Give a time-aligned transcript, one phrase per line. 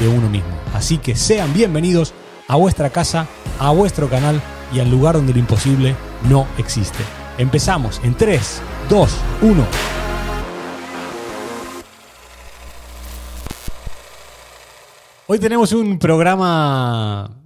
[0.00, 0.50] de uno mismo.
[0.74, 2.14] Así que sean bienvenidos
[2.48, 4.40] a vuestra casa, a vuestro canal
[4.72, 5.94] y al lugar donde lo imposible
[6.28, 7.04] no existe.
[7.38, 9.66] Empezamos en 3, 2, 1.
[15.26, 17.44] Hoy tenemos un programa,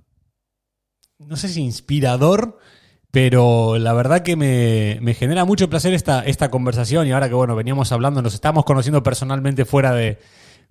[1.19, 2.59] no sé si inspirador,
[3.11, 7.35] pero la verdad que me, me, genera mucho placer esta, esta conversación y ahora que
[7.35, 10.19] bueno, veníamos hablando, nos estamos conociendo personalmente fuera de,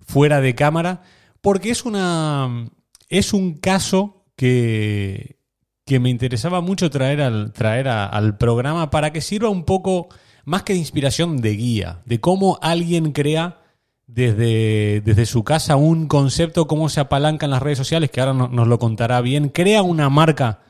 [0.04, 1.02] fuera de cámara
[1.44, 2.70] porque es una.
[3.10, 5.40] Es un caso que,
[5.84, 10.08] que me interesaba mucho traer, al, traer al programa para que sirva un poco
[10.46, 13.60] más que de inspiración, de guía, de cómo alguien crea
[14.06, 18.32] desde, desde su casa un concepto, cómo se apalanca en las redes sociales, que ahora
[18.32, 20.62] nos lo contará bien, crea una marca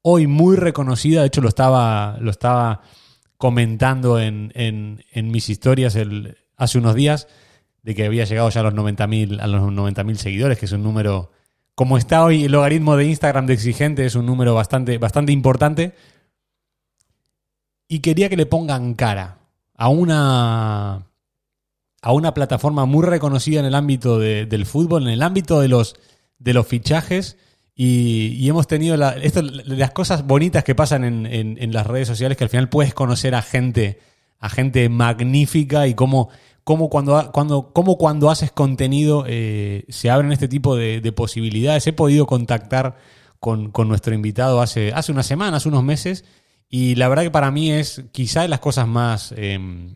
[0.00, 2.82] hoy muy reconocida, de hecho lo estaba, lo estaba
[3.36, 5.98] comentando en, en, en mis historias
[6.56, 7.26] hace unos días,
[7.82, 10.82] de que había llegado ya a los 90.000 a los 90.000 seguidores, que es un
[10.82, 11.30] número
[11.74, 15.94] como está hoy el logaritmo de Instagram de exigente es un número bastante bastante importante.
[17.88, 19.38] Y quería que le pongan cara
[19.74, 21.06] a una
[22.02, 25.96] a una plataforma muy reconocida en el ámbito del fútbol, en el ámbito de los
[26.38, 27.36] de los fichajes.
[27.74, 32.50] Y, hemos tenido las cosas bonitas que pasan en, en, las redes sociales, que al
[32.50, 34.00] final puedes conocer a gente,
[34.38, 36.28] a gente magnífica y cómo
[36.70, 41.84] cómo cuando, cuando, cómo cuando haces contenido eh, se abren este tipo de, posibilidades.
[41.88, 42.94] He podido contactar
[43.40, 46.24] con, nuestro invitado hace, hace unas semanas, unos meses,
[46.68, 49.94] y la verdad que para mí es quizá de las cosas más em,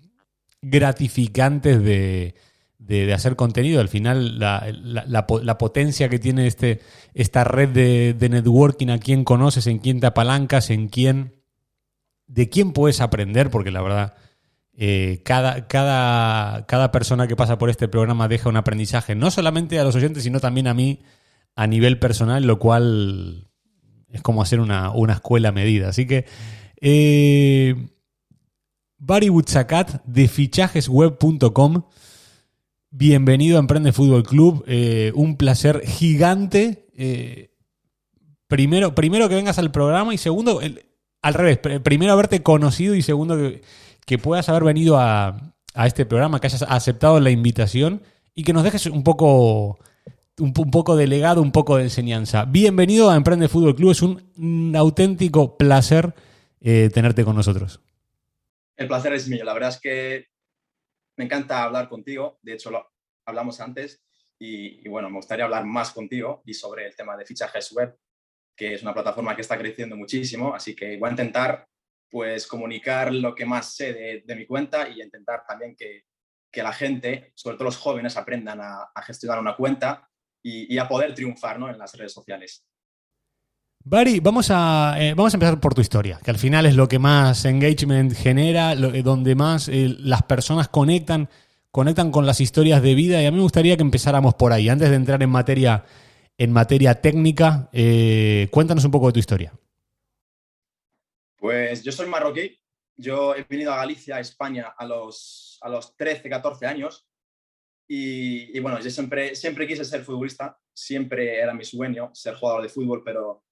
[0.63, 2.35] gratificantes de,
[3.15, 3.81] hacer contenido.
[3.81, 6.81] Al final, la, potencia que tiene este,
[7.15, 11.37] esta red de, de, networking, a quién conoces, en quién te apalancas, en quién,
[12.27, 14.15] de quién puedes aprender, porque la verdad
[14.77, 19.79] eh, cada, cada, cada persona que pasa por este programa deja un aprendizaje, no solamente
[19.79, 21.01] a los oyentes, sino también a mí
[21.57, 23.49] a nivel personal, lo cual
[24.15, 25.89] es como hacer una, escuela medida.
[25.89, 26.25] Así que,
[26.81, 27.89] eh,
[28.99, 29.31] Barry
[30.07, 31.83] de fichajesweb.com.
[32.91, 34.65] Bienvenido a Emprende Fútbol Club.
[34.67, 36.87] Eh, un placer gigante.
[36.97, 37.51] Eh,
[38.47, 40.61] primero, primero que vengas al programa y segundo,
[41.23, 41.59] al revés.
[41.83, 43.63] Primero haberte conocido y segundo que,
[44.07, 45.55] que puedas haber venido a,
[45.87, 48.03] este programa, que hayas aceptado la invitación
[48.35, 49.79] y que nos dejes un poco,
[50.39, 52.45] un, poco de legado, un poco de enseñanza.
[52.45, 56.15] Bienvenido a Emprende Fútbol Club, es un, auténtico placer
[56.61, 57.81] eh, tenerte con nosotros.
[58.77, 60.27] El placer es mío, la verdad es que
[61.17, 62.87] me encanta hablar contigo, de hecho lo
[63.25, 64.03] hablamos antes
[64.39, 67.97] y, y bueno, me gustaría hablar más contigo y sobre el tema de fichajes web,
[68.57, 71.67] que es una plataforma que está creciendo muchísimo, así que voy a intentar
[72.15, 76.05] pues comunicar lo que más sé de, mi cuenta y intentar también que,
[76.63, 80.09] la gente, sobre todo los jóvenes, aprendan a, gestionar una cuenta
[80.41, 82.65] y, a poder triunfar en las redes sociales.
[83.83, 86.87] Bari, vamos a, eh, vamos a empezar por tu historia, que al final es lo
[86.87, 91.29] que más engagement genera, lo, donde más eh, las personas conectan,
[91.73, 94.69] conectan con las historias de vida y a mí me gustaría que empezáramos por ahí.
[94.69, 95.85] Antes de entrar en materia,
[96.39, 99.53] en materia técnica, eh, cuéntanos un poco de tu historia.
[101.45, 102.59] Pues yo soy marroquí,
[102.97, 107.07] yo he venido a Galicia, a España, a los, a los 13, 14 años.
[107.87, 112.71] Y, bueno, yo siempre, siempre quise ser futbolista, siempre era mi sueño ser jugador de
[112.71, 113.45] fútbol, pero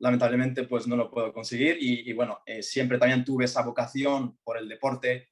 [0.00, 1.78] lamentablemente pues no lo puedo conseguir.
[1.80, 5.28] Y, bueno, eh, siempre también tuve esa vocación por el deporte,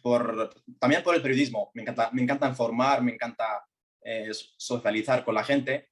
[0.00, 3.62] por, también por el periodismo, me encanta, me encanta informar, me encanta
[4.00, 5.90] eh, socializar con la gente.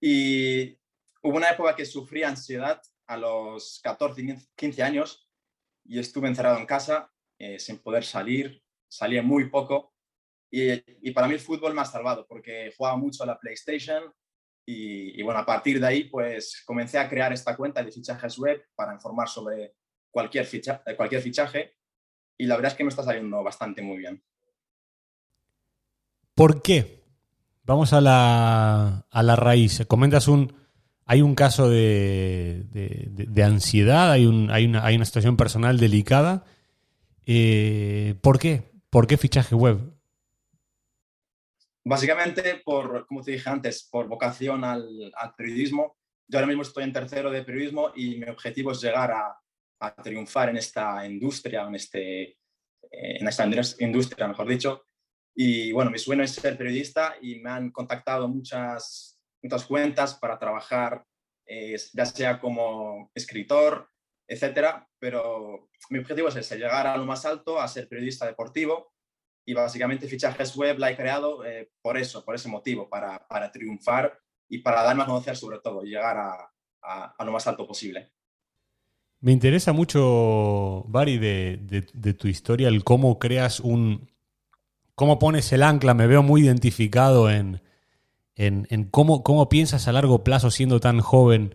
[0.00, 0.78] Y
[1.20, 2.80] hubo una época que sufrí ansiedad
[3.10, 5.28] a los 14, 15 años
[5.84, 7.10] y estuve encerrado en casa
[7.40, 9.92] eh, sin poder salir, salía muy poco
[10.48, 14.14] y, para mí el fútbol me ha salvado porque jugaba mucho a la PlayStation
[14.64, 18.64] y, bueno, a partir de ahí pues comencé a crear esta cuenta de fichajes web
[18.76, 19.74] para informar sobre
[20.12, 21.74] cualquier, ficha, eh, cualquier fichaje
[22.38, 24.22] y la verdad es que me está saliendo bastante muy bien.
[26.36, 27.02] ¿Por qué?
[27.64, 29.84] Vamos a la, a la raíz.
[29.88, 30.59] Comentas un,
[31.10, 32.64] hay un caso de,
[33.44, 36.44] ansiedad, hay, hay, una, situación personal delicada.
[37.26, 38.70] Eh, ¿Por qué?
[38.90, 39.80] ¿Por qué fichaje web?
[41.84, 45.96] Básicamente, por, como te dije antes, por vocación al, periodismo.
[46.28, 49.36] yo ahora mismo estoy en tercero de periodismo y mi objetivo es llegar a,
[49.80, 52.38] a triunfar en esta industria, en, este,
[52.88, 54.84] en esta industria, mejor dicho.
[55.34, 59.09] Y bueno, mi sueño es ser periodista y me han contactado muchas,
[59.42, 61.04] muchas cuentas para trabajar,
[61.46, 63.88] eh, ya sea como escritor,
[64.26, 68.92] etcétera, pero mi objetivo es ese, llegar a lo más alto, a ser periodista deportivo
[69.44, 73.50] y básicamente fichajes web la he creado eh, por eso, por ese motivo, para, para,
[73.50, 74.16] triunfar
[74.48, 76.52] y para darme a conocer sobre todo, llegar a,
[76.82, 78.12] a, lo más alto posible.
[79.20, 81.58] Me interesa mucho, Bari, de,
[81.92, 84.10] de, tu historia, el cómo creas un...
[84.94, 87.60] cómo pones el ancla, me veo muy identificado en,
[88.40, 91.54] en, cómo, cómo piensas a largo plazo siendo tan joven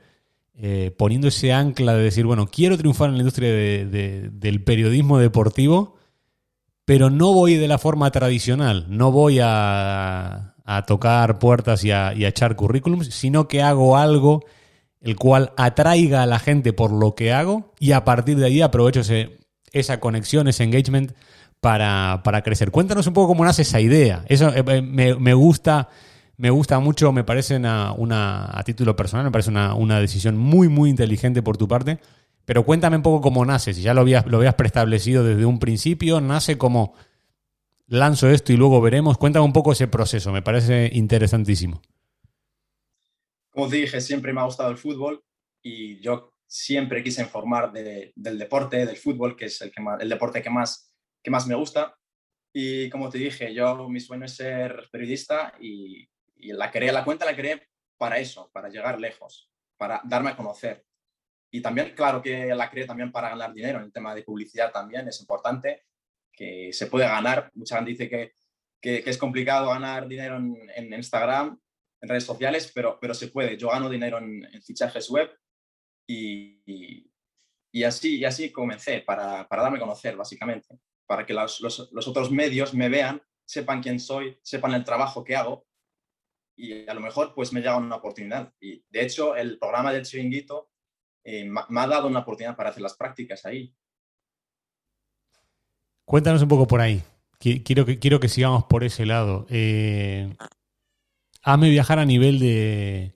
[0.53, 5.95] eh, poniendo ese ancla de decir, bueno, quiero triunfar en la industria del periodismo deportivo,
[6.85, 10.53] pero no voy de la forma tradicional, no voy a,
[10.85, 14.45] tocar puertas y a, echar currículums, sino que hago algo
[15.01, 18.61] el cual atraiga a la gente por lo que hago y a partir de ahí
[18.61, 19.01] aprovecho
[19.71, 21.13] esa conexión, ese engagement
[21.59, 22.69] para, crecer.
[22.69, 24.23] Cuéntanos un poco cómo nace esa idea.
[24.27, 25.89] Eso eh, eh, me gusta
[26.37, 30.89] me gusta mucho, me parece una, a título personal, me parece una, decisión muy, muy
[30.89, 31.99] inteligente por tu parte.
[32.45, 35.59] Pero cuéntame un poco cómo nace, si ya lo habías, lo habías preestablecido desde un
[35.59, 36.93] principio, nace como
[37.87, 39.17] lanzo esto y luego veremos.
[39.17, 41.81] Cuéntame un poco ese proceso, me parece interesantísimo.
[43.49, 45.23] Como te dije, siempre me ha gustado el fútbol
[45.63, 50.41] y yo siempre quise informar del deporte, del fútbol, que es el, que el deporte
[50.41, 50.93] que más,
[51.23, 51.97] que más me gusta.
[52.53, 57.03] Y como te dije, yo mi sueño es ser periodista y y la creé, la
[57.03, 57.67] cuenta la creé
[57.97, 60.85] para eso, para llegar lejos, para darme a conocer.
[61.51, 63.79] Y también, claro que la creé también para ganar dinero.
[63.79, 65.85] En el tema de publicidad también es importante
[66.33, 67.49] que se puede ganar.
[67.53, 68.33] Mucha gente dice que,
[68.81, 71.57] que, es complicado ganar dinero en, Instagram,
[72.01, 73.57] en redes sociales, pero, pero se puede.
[73.57, 75.31] Yo gano dinero en, fichajes web
[76.07, 77.09] y,
[77.71, 80.77] y, así, y así comencé, para, para darme a conocer, básicamente,
[81.07, 85.35] para que los, los otros medios me vean, sepan quién soy, sepan el trabajo que
[85.35, 85.65] hago
[86.55, 88.53] y a lo mejor pues me llega una oportunidad.
[88.59, 90.69] Y de hecho el programa del chiringuito
[91.23, 93.73] eh, me ha dado una oportunidad para hacer las prácticas ahí.
[96.05, 97.01] Cuéntanos un poco por ahí.
[97.39, 99.45] Quiero que, quiero que sigamos por ese lado.
[99.49, 100.33] Eh,
[101.41, 103.13] hazme viajar a nivel de,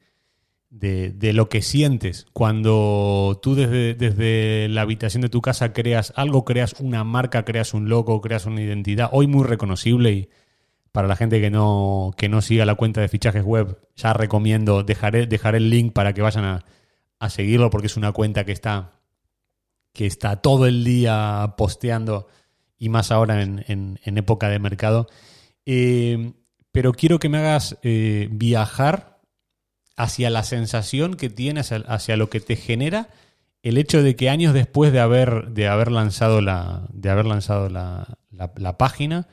[0.69, 6.45] de, lo que sientes cuando tú desde, desde, la habitación de tu casa creas algo,
[6.45, 10.29] creas una marca, creas un logo, creas una identidad, hoy muy reconocible y,
[10.91, 14.83] para la gente que no, que no siga la cuenta de fichajes web, ya recomiendo,
[14.83, 16.65] dejaré, dejaré el link para que vayan a,
[17.19, 18.93] a, seguirlo porque es una cuenta que está,
[19.93, 22.27] que está todo el día posteando
[22.77, 25.07] y más ahora en, en, época de mercado.
[25.65, 26.33] Eh,
[26.71, 29.19] pero quiero que me hagas eh, viajar
[29.95, 33.09] hacia la sensación que tienes, hacia lo que te genera
[33.61, 37.69] el hecho de que años después de haber, de haber lanzado la, de haber lanzado
[37.69, 39.27] la, la página,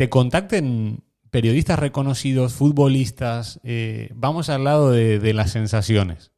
[0.00, 6.32] te contacten periodistas reconocidos, futbolistas, eh, vamos al lado de, las sensaciones.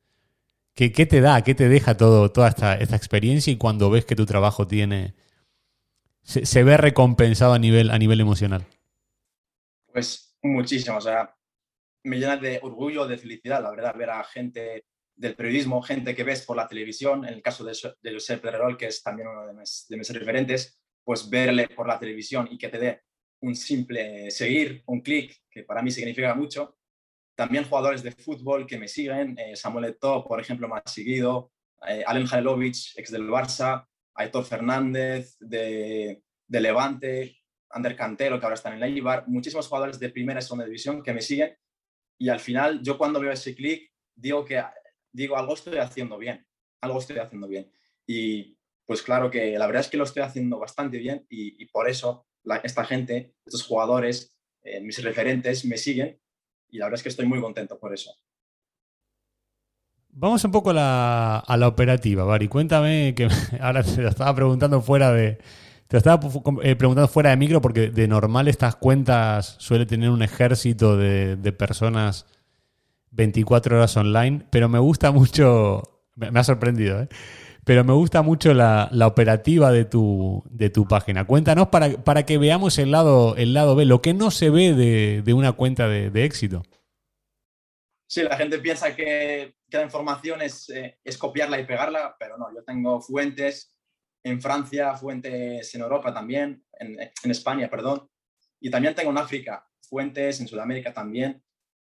[0.74, 4.26] ¿Qué, te da, qué te deja todo, toda esta, experiencia y cuando ves que tu
[4.26, 5.14] trabajo tiene
[6.22, 8.66] se, ve recompensado a nivel, a nivel emocional?
[9.92, 11.32] Pues muchísimo, o sea,
[12.02, 16.24] me llena de orgullo, de felicidad, la verdad, ver a gente del periodismo, gente que
[16.24, 19.46] ves por la televisión, en el caso de, de José Pedrerol, que es también uno
[19.46, 23.02] de mis, de mis referentes, pues verle por la televisión y que te dé
[23.42, 26.76] un simple seguir, un clic, que para mí significa mucho.
[27.34, 31.52] También jugadores de fútbol que me siguen, eh, Samuel Eto'o, por ejemplo, me ha seguido,
[31.86, 37.38] eh, Alen ex del Barça, Aitor Fernández de, de, Levante,
[37.70, 41.02] Ander Cantero, que ahora está en el Eibar, muchísimos jugadores de primera y segunda división
[41.02, 41.56] que me siguen.
[42.18, 44.62] Y al final yo cuando veo ese clic digo que
[45.10, 46.46] digo algo estoy haciendo bien,
[46.80, 47.72] algo estoy haciendo bien.
[48.06, 48.56] Y
[48.86, 52.26] pues claro que la verdad es que lo estoy haciendo bastante bien y por eso
[52.62, 56.20] esta gente, estos jugadores, eh, mis referentes me siguen
[56.68, 58.10] y la verdad es que estoy muy contento por eso.
[60.14, 62.48] Vamos un poco a la, a la operativa, Bari.
[62.48, 63.28] Cuéntame, que
[63.60, 65.38] ahora te estaba preguntando fuera de,
[65.88, 66.20] te estaba
[66.62, 71.36] eh, preguntando fuera de micro porque de normal estas cuentas suele tener un ejército de,
[71.36, 72.26] de personas
[73.10, 75.82] 24 horas online, pero me gusta mucho,
[76.14, 77.08] me, me ha sorprendido, ¿eh?
[77.64, 81.26] Pero me gusta mucho la, operativa de tu, de tu página.
[81.26, 84.72] Cuéntanos para, para, que veamos el lado, el lado B, lo que no se ve
[84.74, 86.62] de, una cuenta de, éxito.
[88.06, 92.54] Sí, la gente piensa que, la información es, eh, es, copiarla y pegarla, pero no,
[92.54, 93.74] yo tengo fuentes
[94.22, 98.08] en Francia, fuentes en Europa también, en, en España, perdón,
[98.62, 101.42] y también tengo en África, fuentes en Sudamérica también,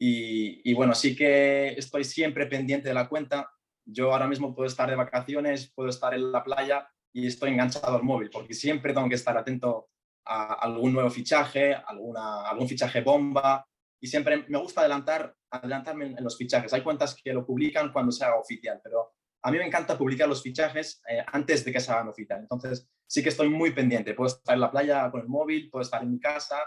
[0.02, 3.52] Y, bueno, sí que estoy siempre pendiente de la cuenta.
[3.92, 7.96] Yo ahora mismo puedo estar de vacaciones, puedo estar en la playa y estoy enganchado
[7.96, 9.90] al móvil, porque siempre tengo que estar atento
[10.26, 13.66] a algún nuevo fichaje, alguna, algún fichaje bomba,
[14.00, 16.72] y siempre me gusta adelantar, adelantarme en, los fichajes.
[16.74, 20.30] Hay cuentas que lo publican cuando se haga oficial, pero a mí me encanta publicar
[20.30, 22.40] los fichajes eh, antes de que se hagan oficial.
[22.40, 24.14] Entonces, sí que estoy muy pendiente.
[24.14, 26.60] Puedo estar en la playa con el móvil, puedo estar en mi casa,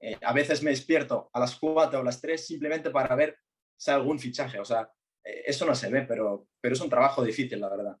[0.00, 3.38] eh, a veces me despierto a las 4 o las 3 simplemente para ver
[3.76, 4.58] si hay algún fichaje.
[4.58, 4.90] O sea,
[5.24, 7.96] eso no se ve, pero, pero es un trabajo difícil, la verdad.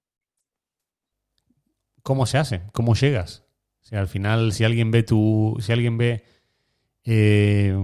[2.02, 2.62] ¿Cómo se hace?
[2.72, 3.44] ¿Cómo llegas?
[3.80, 6.24] Si al final, si alguien ve tu, si alguien ve
[7.04, 7.74] eh,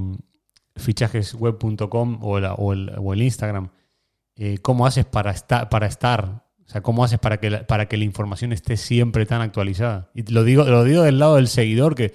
[0.77, 3.71] fichajesweb.com o, o, el, o, el, Instagram,
[4.63, 6.45] ¿cómo haces para estar, para estar?
[6.65, 10.11] O sea, ¿cómo haces para que, para que la información esté siempre tan actualizada?
[10.15, 12.13] Y lo digo, lo digo del lado del seguidor, que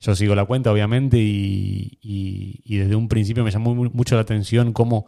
[0.00, 1.98] yo sigo la cuenta, obviamente, y,
[2.64, 5.06] desde un principio me llamó mucho la atención cómo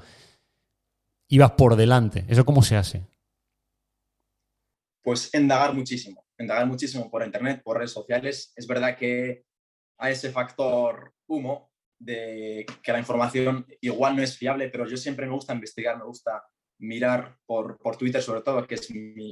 [1.30, 2.24] ibas por delante.
[2.28, 3.06] ¿Eso cómo se hace?
[5.02, 8.52] Pues indagar muchísimo, indagar muchísimo por internet, por redes sociales.
[8.54, 9.44] Es verdad que
[9.98, 15.26] hay ese factor humo de que la información igual no es fiable, pero yo siempre
[15.26, 16.42] me gusta investigar, me gusta
[16.78, 18.88] mirar por, por Twitter sobre todo, que es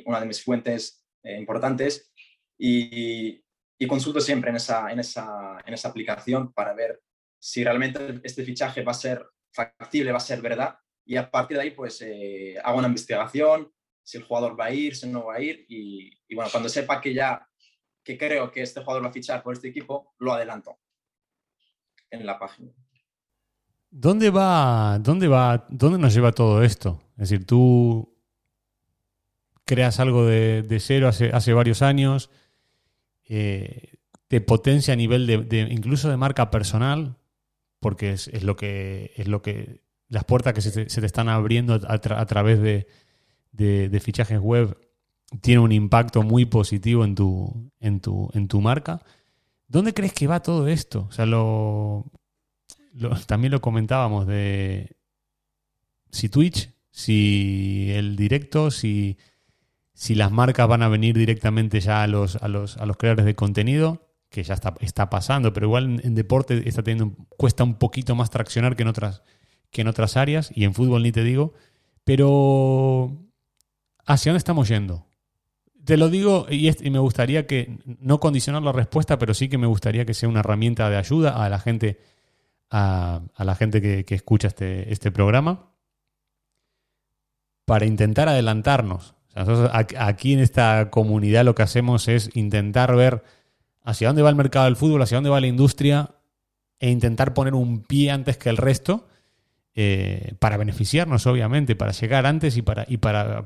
[0.07, 2.13] una de mis fuentes eh, importantes.
[2.59, 3.43] Y,
[3.79, 7.01] y consulto siempre en esa, en, esa, en esa aplicación para ver
[7.41, 10.77] si realmente este fichaje va a ser factible, va a ser verdad.
[11.09, 13.73] Y a partir de ahí, pues eh, hago una investigación,
[14.03, 15.65] si el jugador va a ir, si no va a ir.
[15.67, 17.49] Y, bueno, cuando sepa que ya,
[18.05, 20.79] que creo que este jugador va a fichar por este equipo, lo adelanto
[22.11, 22.73] en la página.
[23.89, 27.01] ¿Dónde va, dónde va, dónde nos lleva todo esto?
[27.13, 28.15] Es decir, tú
[29.65, 32.29] creas algo de, de cero hace, hace varios años,
[33.25, 33.95] eh,
[34.27, 37.17] te potencia a nivel de, incluso de marca personal,
[37.81, 41.99] porque es, lo que es lo que las puertas que se te, están abriendo a,
[41.99, 44.79] través de, fichajes web
[45.41, 49.03] tiene un impacto muy positivo en tu, en tu, en tu marca.
[49.67, 51.07] ¿Dónde crees que va todo esto?
[51.09, 52.11] O sea, lo,
[53.27, 54.97] también lo comentábamos de
[56.11, 59.19] si Twitch, si el directo, si
[59.99, 63.25] si las marcas van a venir directamente ya a los, a los, a los creadores
[63.27, 67.75] de contenido, que ya está, está pasando, pero igual en, deporte está teniendo, cuesta un
[67.75, 69.25] poquito más traccionar que en, otras,
[69.71, 71.53] que en otras áreas, y en fútbol ni te digo,
[72.05, 73.17] pero
[74.07, 75.07] ¿hacia dónde estamos yendo?
[75.85, 79.67] Te lo digo y, me gustaría que, no condicionar la respuesta, pero sí que me
[79.67, 82.01] gustaría que sea una herramienta de ayuda a la gente,
[82.71, 85.73] a, la gente que, escucha este, este programa,
[87.65, 93.23] para intentar adelantarnos nosotros aquí en esta comunidad lo que hacemos es intentar ver
[93.85, 96.11] hacia dónde va el mercado del fútbol, hacia dónde va la industria
[96.81, 99.07] e intentar poner un pie antes que el resto
[99.81, 102.85] eh, para beneficiarnos, obviamente, para llegar antes y para,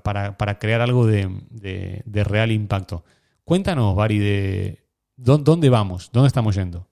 [0.02, 3.04] para, para, crear algo de, real impacto.
[3.44, 6.88] Cuéntanos, Bari, de dónde vamos, dónde estamos yendo.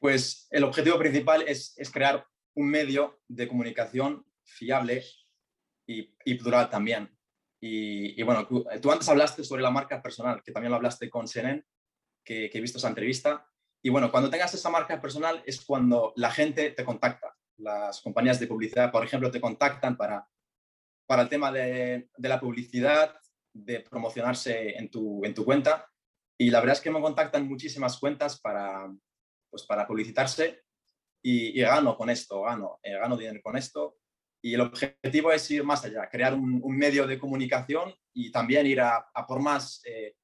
[0.00, 5.04] Pues el objetivo principal es, es crear un medio de comunicación fiable
[5.86, 7.16] y, y plural también.
[7.60, 11.26] Y, bueno, eh, tú, antes hablaste sobre la marca personal, que también lo hablaste con
[11.26, 11.64] Seren,
[12.24, 13.46] que, he visto esa entrevista.
[13.82, 17.37] Y bueno, cuando tengas esa marca personal es cuando la gente te contacta.
[17.58, 20.26] Las compañías de publicidad, por ejemplo, te contactan para,
[21.06, 23.14] para el tema de, de la publicidad,
[23.52, 25.86] de promocionarse en tu, en tu cuenta.
[26.38, 28.90] Y la verdad es que me contactan muchísimas cuentas para,
[29.50, 30.62] pues para publicitarse
[31.22, 33.98] y, y gano con esto, gano, eh, gano dinero con esto
[34.40, 38.80] y el objetivo es ir más allá, crear un, medio de comunicación y también ir
[38.80, 40.14] a, por más, eh,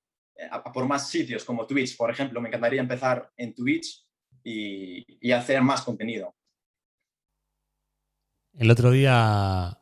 [0.51, 2.41] a, por más sitios como Twitch, por ejemplo.
[2.41, 4.07] Me encantaría empezar en Twitch
[4.45, 6.35] y, hacer más contenido.
[8.57, 9.79] El otro día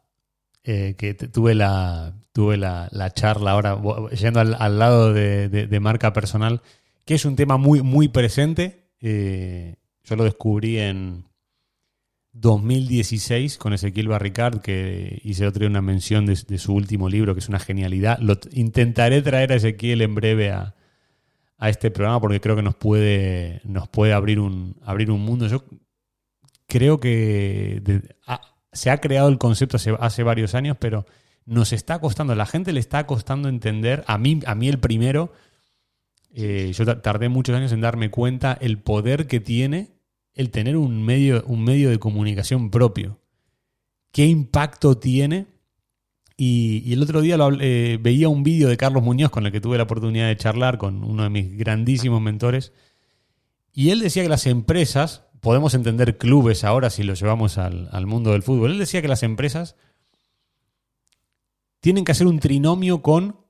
[0.64, 3.78] eh, que tuve la, tuve la, charla ahora,
[4.10, 6.62] yendo al, lado de, marca personal,
[7.04, 8.88] que es un tema muy, muy presente.
[9.00, 11.24] Eh, yo lo descubrí en,
[12.32, 17.48] 2016 con Ezequiel Barricard, que hice otra una mención de, su último libro, que es
[17.48, 18.18] una genialidad.
[18.18, 20.74] Lo, intentaré traer a Ezequiel en breve a,
[21.60, 25.46] este programa porque creo que nos puede, nos puede abrir, un, abrir un mundo.
[25.46, 25.62] Yo
[26.66, 27.80] creo que
[28.72, 31.06] se ha creado el concepto hace, varios años, pero
[31.44, 35.32] nos está costando, la gente le está costando entender, a mí, a mí el primero,
[36.34, 39.90] eh, yo tardé muchos años en darme cuenta el poder que tiene
[40.34, 43.20] el tener un medio, un medio de comunicación propio.
[44.12, 45.46] ¿Qué impacto tiene?
[46.36, 49.76] Y, el otro día eh, veía un vídeo de Carlos Muñoz con el que tuve
[49.76, 52.72] la oportunidad de charlar con uno de mis grandísimos mentores.
[53.72, 58.30] Y él decía que las empresas, podemos entender clubes ahora si lo llevamos al, mundo
[58.30, 58.70] del fútbol.
[58.70, 59.74] Él decía que las empresas
[61.80, 63.44] tienen que hacer un trinomio con,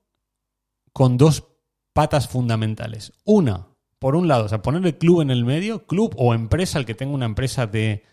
[0.91, 1.49] con dos
[1.93, 3.13] patas fundamentales.
[3.25, 3.67] Una,
[3.99, 6.87] por un lado, o sea, poner el club en el medio, club o empresa, el
[6.87, 8.03] que tenga una empresa de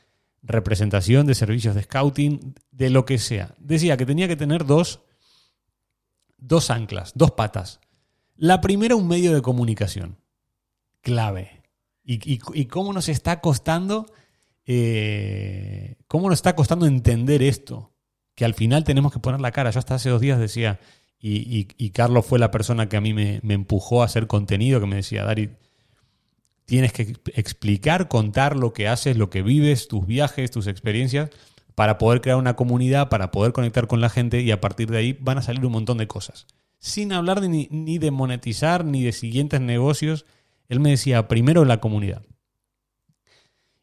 [0.43, 3.55] representación, de servicios de scouting, de lo que sea.
[3.59, 5.01] Decía que tenía que tener dos,
[6.37, 7.81] dos anclas, dos patas.
[8.37, 10.19] La primera, un medio de comunicación.
[11.01, 11.60] Clave.
[12.13, 14.07] Y, cómo nos está costando.
[14.67, 17.93] Eh, cómo nos está costando entender esto.
[18.35, 19.71] Que al final tenemos que poner la cara.
[19.71, 20.81] Yo hasta hace dos días decía,
[21.21, 24.97] y, Carlos fue la persona que a mí me, empujó a hacer contenido, que me
[24.97, 25.51] decía, Dari,
[26.65, 31.31] tienes que explicar, contar lo que haces, lo que vives, tus viajes, tus experiencias,
[31.75, 34.99] para poder crear una comunidad, para poder conectar con la gente y a partir de
[34.99, 36.47] ahí van a salir un montón de cosas.
[36.79, 40.25] Sin hablar ni, ni de monetizar ni de siguientes negocios,
[40.71, 42.23] él me decía, primero la comunidad.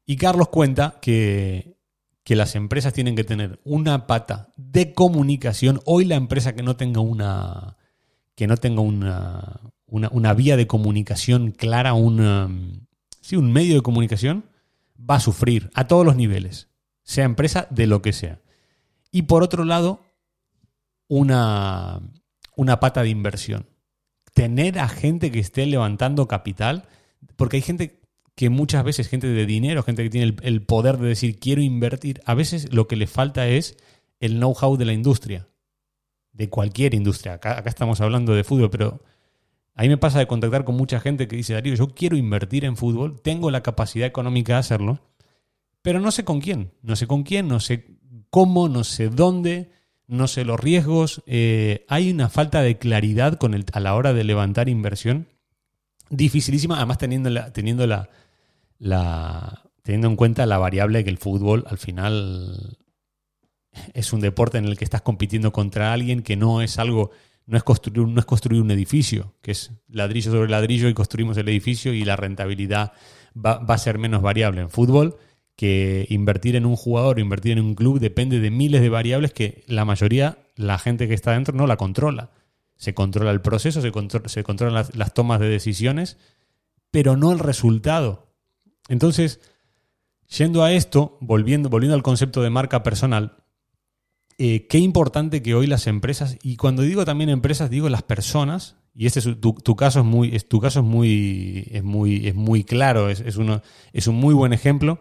[0.05, 1.77] Y Carlos cuenta que,
[2.23, 5.81] que las empresas tienen que tener una pata de comunicación.
[5.85, 7.77] Hoy la empresa que no tenga una,
[8.35, 12.87] que no tenga una, una, vía de comunicación clara, un
[13.31, 14.45] medio de comunicación,
[14.97, 16.69] va a sufrir a todos los niveles,
[17.03, 18.39] sea empresa de lo que sea.
[19.11, 20.05] Y por otro lado,
[21.09, 21.99] una,
[22.55, 23.67] una pata de inversión.
[24.37, 26.87] Tener a gente que esté levantando capital,
[27.35, 27.99] porque hay gente
[28.35, 32.21] que muchas veces, gente de dinero, gente que tiene el, poder de decir quiero invertir,
[32.25, 33.77] a veces lo que le falta es
[34.19, 35.47] el know-how de la industria,
[36.33, 37.33] de cualquier industria.
[37.33, 39.01] acá estamos hablando de fútbol, pero
[39.73, 42.63] a mí me pasa de contactar con mucha gente que dice, Darío, yo quiero invertir
[42.63, 44.99] en fútbol, tengo la capacidad económica de hacerlo,
[45.81, 47.85] pero no sé con quién, no sé con quién, no sé
[48.29, 49.71] cómo, no sé dónde,
[50.07, 51.21] no sé los riesgos.
[51.25, 55.27] Eh, hay una falta de claridad con el, a la hora de levantar inversión
[56.09, 58.09] dificilísima, además teniendo, la, teniendo, la,
[58.79, 62.77] la, teniendo en cuenta la variable que el fútbol al final
[63.93, 67.11] es un deporte en el que estás compitiendo contra alguien que no es algo
[67.47, 71.37] no es, construir, no es construir un edificio, que es ladrillo sobre ladrillo y construimos
[71.37, 72.91] el edificio y la rentabilidad
[73.33, 74.61] va, a ser menos variable.
[74.61, 75.17] En fútbol,
[75.57, 79.63] que invertir en un jugador, invertir en un club depende de miles de variables que
[79.67, 82.29] la mayoría, la gente que está dentro, no la controla.
[82.75, 83.91] Se controla el proceso, se,
[84.27, 86.17] se controlan las, tomas de decisiones,
[86.91, 88.27] pero no el resultado.
[88.87, 89.41] Entonces,
[90.29, 93.37] yendo a esto, volviendo, volviendo al concepto de marca personal,
[94.37, 98.75] eh, qué importante que hoy las empresas, y cuando digo también empresas, digo las personas,
[98.93, 102.35] y este es, tu, caso es muy, es, tu caso es muy, es muy, es
[102.35, 103.39] muy claro, es, es,
[103.93, 104.99] es un muy buen ejemplo.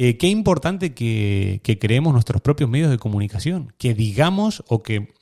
[0.00, 5.12] Eh, qué importante que, creemos nuestros propios medios de comunicación, que digamos o que,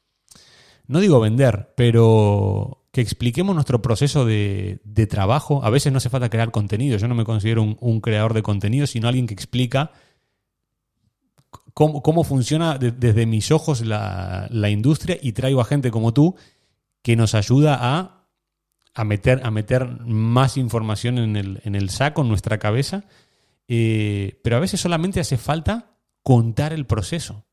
[0.86, 5.64] no digo vender, pero que expliquemos nuestro proceso de, trabajo.
[5.64, 8.86] A veces no hace falta crear contenido, yo no me considero un, creador de contenido,
[8.86, 9.92] sino alguien que explica
[11.72, 16.36] cómo, funciona desde mis ojos la, industria y traigo a gente como tú
[17.00, 17.78] que nos ayuda
[18.94, 19.40] a meter
[20.04, 23.04] más información en el, saco, en nuestra cabeza.
[23.68, 27.46] Eh, pero a veces solamente hace falta contar el proceso.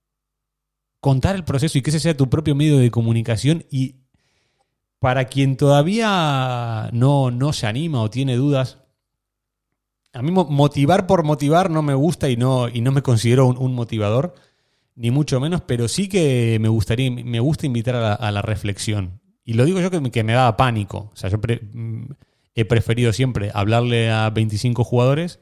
[0.99, 4.03] Contar el proceso y que ese sea tu propio medio de comunicación y
[4.99, 8.79] para quien todavía no, no se anima o tiene dudas,
[10.13, 13.73] a mí motivar por motivar no me gusta y no, y no me considero un,
[13.73, 14.35] motivador,
[14.95, 19.19] ni mucho menos, pero sí que me gustaría, me gusta invitar a la, reflexión.
[19.43, 21.11] Y lo digo yo que, que me daba pánico.
[21.11, 22.11] O sea, yo mm,
[22.55, 25.39] he preferido siempre hablarle a 25 jugadores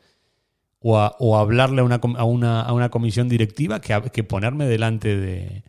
[0.81, 5.63] o, hablarle a una, a, una, a una, comisión directiva que, que ponerme delante de,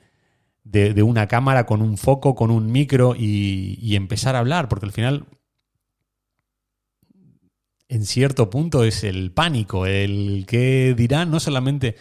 [0.64, 4.92] de, una cámara con un foco, con un micro y, empezar a hablar, porque al
[4.92, 5.26] final
[7.88, 11.96] en cierto punto es el pánico, el que dirán, no solamente,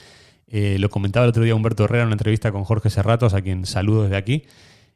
[0.48, 3.42] eh, lo comentaba el otro día Humberto Herrera en una entrevista con Jorge Serratos, a
[3.42, 4.44] quien saludo desde aquí,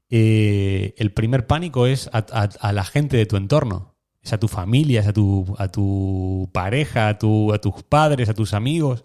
[0.09, 3.94] eh, el primer pánico es a, la gente de tu entorno,
[4.25, 8.27] es a tu familia, es a tu, a tu pareja, a, tu, a tus padres,
[8.27, 9.03] a tus amigos.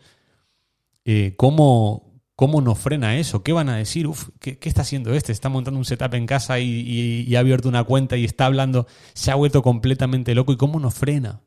[1.05, 3.43] Eh, ¿cómo, ¿Cómo nos frena eso?
[3.43, 4.07] ¿Qué van a decir?
[4.07, 5.33] Uf, ¿qué, está haciendo este?
[5.33, 9.31] Está montando un setup en casa y, ha abierto una cuenta y está hablando, se
[9.31, 10.53] ha vuelto completamente loco.
[10.53, 11.43] ¿Y cómo nos frena?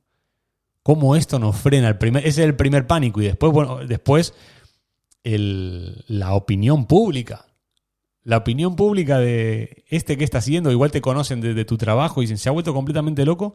[0.84, 1.88] cómo esto nos frena.
[1.88, 3.22] El primer, ese es el primer pánico.
[3.22, 4.34] Y después, bueno, después
[5.24, 7.46] la opinión pública.
[8.24, 12.26] La opinión pública de este que está haciendo, igual te conocen desde tu trabajo y
[12.26, 13.54] dicen, se ha vuelto completamente loco.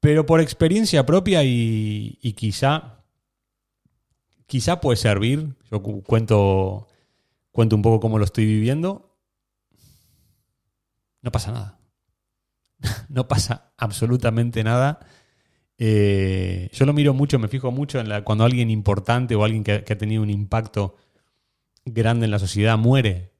[0.00, 3.04] Pero por experiencia propia y, quizá,
[4.46, 5.56] quizá puede servir.
[5.70, 6.86] Yo cuento,
[7.50, 9.16] cuento un poco cómo lo estoy viviendo.
[11.22, 11.78] No pasa nada.
[13.08, 15.00] no pasa absolutamente nada
[15.76, 19.64] Eh, yo lo miro mucho, me fijo mucho en la, cuando alguien importante o alguien
[19.64, 20.94] que, ha tenido un impacto
[21.84, 23.32] grande en la sociedad muere.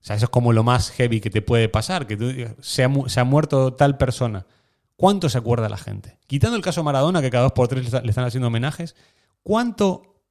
[0.00, 3.24] O sea, eso es como lo más heavy que te puede pasar, que se, ha,
[3.24, 4.46] muerto tal persona.
[4.96, 6.18] ¿Cuánto se acuerda la gente?
[6.26, 8.94] Quitando el caso Maradona, que cada dos por tres le están haciendo homenajes,
[9.42, 10.22] ¿cuánto,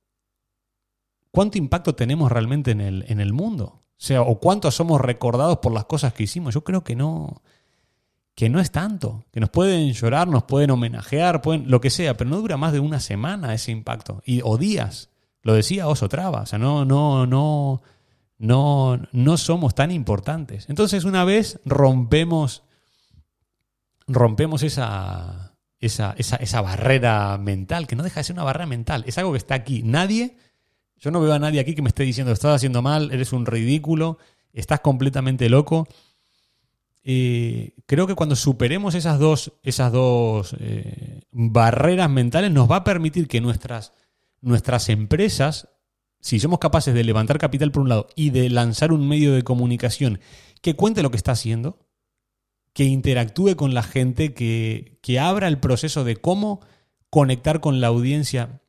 [1.32, 3.66] cuánto impacto tenemos realmente en el, en el mundo?
[3.66, 6.54] O sea, o cuánto somos recordados por las cosas que hicimos.
[6.54, 7.42] Yo creo que no
[8.36, 12.18] que no es tanto, que nos pueden llorar, nos pueden homenajear, pueden, lo que sea,
[12.18, 15.10] pero no dura más de una semana ese impacto, y, o días.
[15.46, 17.82] Lo decía Oso Traba, o sea, no, no, no,
[18.40, 20.68] no, no somos tan importantes.
[20.70, 22.64] Entonces, una vez rompemos,
[24.08, 29.04] rompemos esa, esa, esa, esa barrera mental, que no deja de ser una barrera mental,
[29.06, 29.84] es algo que está aquí.
[29.84, 30.36] Nadie,
[30.98, 33.46] yo no veo a nadie aquí que me esté diciendo, estás haciendo mal, eres un
[33.46, 34.18] ridículo,
[34.52, 35.88] estás completamente loco
[37.86, 43.28] creo que cuando superemos esas dos, esas dos eh, barreras mentales nos va a permitir
[43.28, 43.94] que nuestras,
[44.46, 45.70] nuestras empresas,
[46.20, 49.44] si somos capaces de levantar capital por un lado y de lanzar un medio de
[49.44, 50.20] comunicación
[50.62, 51.80] que cuente lo que está haciendo,
[52.74, 56.62] que interactúe con la gente, que, abra el proceso de cómo
[57.10, 58.62] conectar con la audiencia.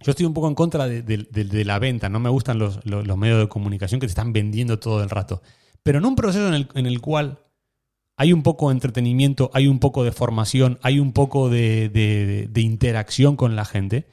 [0.00, 3.48] Yo estoy un poco en contra de, la venta, no me gustan los, medios de
[3.48, 5.42] comunicación que te están vendiendo todo el rato.
[5.82, 7.38] Pero en un proceso en el, en el cual
[8.16, 13.36] hay un poco de entretenimiento, hay un poco de formación, hay un poco de, interacción
[13.36, 14.06] con la gente,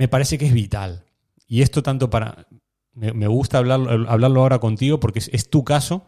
[0.00, 1.04] me parece que es vital.
[1.46, 2.46] Y esto tanto para...
[2.94, 6.06] Me, gusta hablarlo, hablarlo, ahora contigo porque es, tu caso.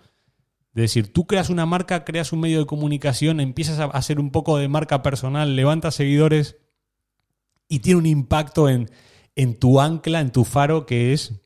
[0.73, 4.31] De decir, tú creas una marca, creas un medio de comunicación, empiezas a hacer un
[4.31, 6.57] poco de marca personal, levantas seguidores
[7.69, 8.91] y tiene un impacto en,
[9.37, 11.43] en tu ancla, en tu faro, que es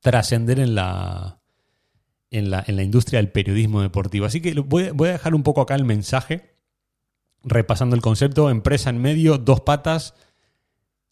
[0.00, 1.42] trascender en la,
[2.30, 4.24] en la, industria del periodismo deportivo.
[4.24, 6.56] Así que voy, a dejar un poco acá el mensaje,
[7.42, 10.14] repasando el concepto, empresa en medio, dos patas,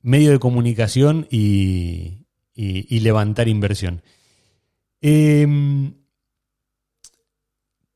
[0.03, 4.03] medio de comunicación y, levantar inversión.
[5.01, 5.95] Em,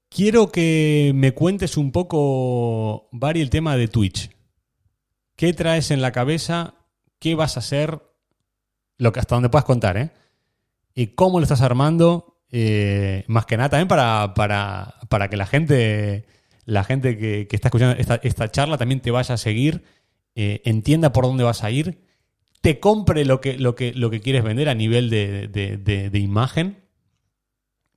[0.09, 4.31] quiero que me cuentes un poco, Bari, el tema de Twitch.
[5.37, 6.75] ¿Qué traes en la cabeza?
[7.19, 8.01] ¿Qué vas a hacer?
[8.97, 10.13] Lo que, hasta donde puedas contar, ¿eh?
[10.95, 12.35] ¿Y cómo lo estás armando?
[12.57, 16.25] Eh, más que nada también para, para, que la gente,
[16.67, 19.83] la gente que, está escuchando esta, charla también te vaya a seguir,
[20.35, 21.99] eh, entienda por dónde vas a ir,
[22.61, 26.83] te compre lo que, lo que, lo que quieres vender a nivel de, imagen.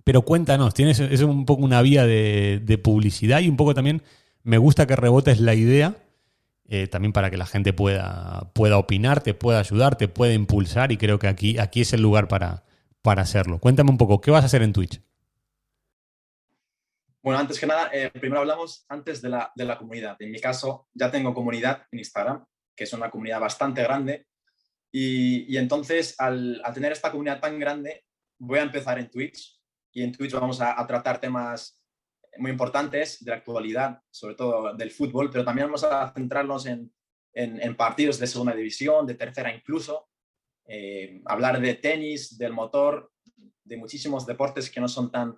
[0.04, 4.04] Pero cuéntanos, tienes es un poco una vía de, publicidad y un poco también
[4.44, 5.98] me gusta que rebotes la idea.
[6.70, 10.92] Eh, también para que la gente pueda, pueda opinar, te pueda ayudar, te pueda impulsar
[10.92, 12.66] y creo que aquí, aquí es el lugar para,
[13.02, 13.60] para hacerlo.
[13.60, 15.00] Cuéntame un poco, ¿qué vas a hacer en Twitch?
[17.28, 20.16] Bueno, antes que nada, eh, primero hablamos antes de la, de la, comunidad.
[20.22, 24.28] En mi caso, ya tengo comunidad en Instagram, que es una comunidad bastante grande.
[24.94, 28.06] Y, y entonces, al, al, tener esta comunidad tan grande,
[28.40, 29.62] voy a empezar en Twitch.
[29.92, 31.84] Y en Twitch vamos a, a tratar temas
[32.38, 36.90] muy importantes de la actualidad, sobre todo del fútbol, pero también vamos a centrarnos en,
[37.34, 40.08] en, en partidos de segunda división, de tercera incluso,
[40.66, 43.12] eh, hablar de tenis, del motor,
[43.66, 45.38] de muchísimos deportes que no son tan,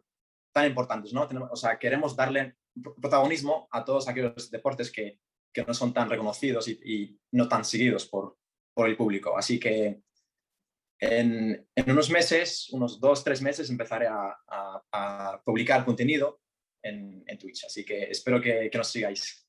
[0.52, 1.28] tan importantes, ¿no?
[1.52, 2.56] o sea, queremos darle
[3.02, 5.20] protagonismo a todos aquellos deportes que,
[5.54, 8.38] que no son tan reconocidos y, no tan seguidos por,
[8.74, 9.38] por, el público.
[9.38, 10.02] Así que
[11.00, 14.36] en, en, unos meses, unos dos, tres meses, empezaré a,
[14.92, 16.42] a, publicar contenido
[16.82, 17.66] en, en, Twitch.
[17.66, 19.46] Así que espero que, que nos sigáis.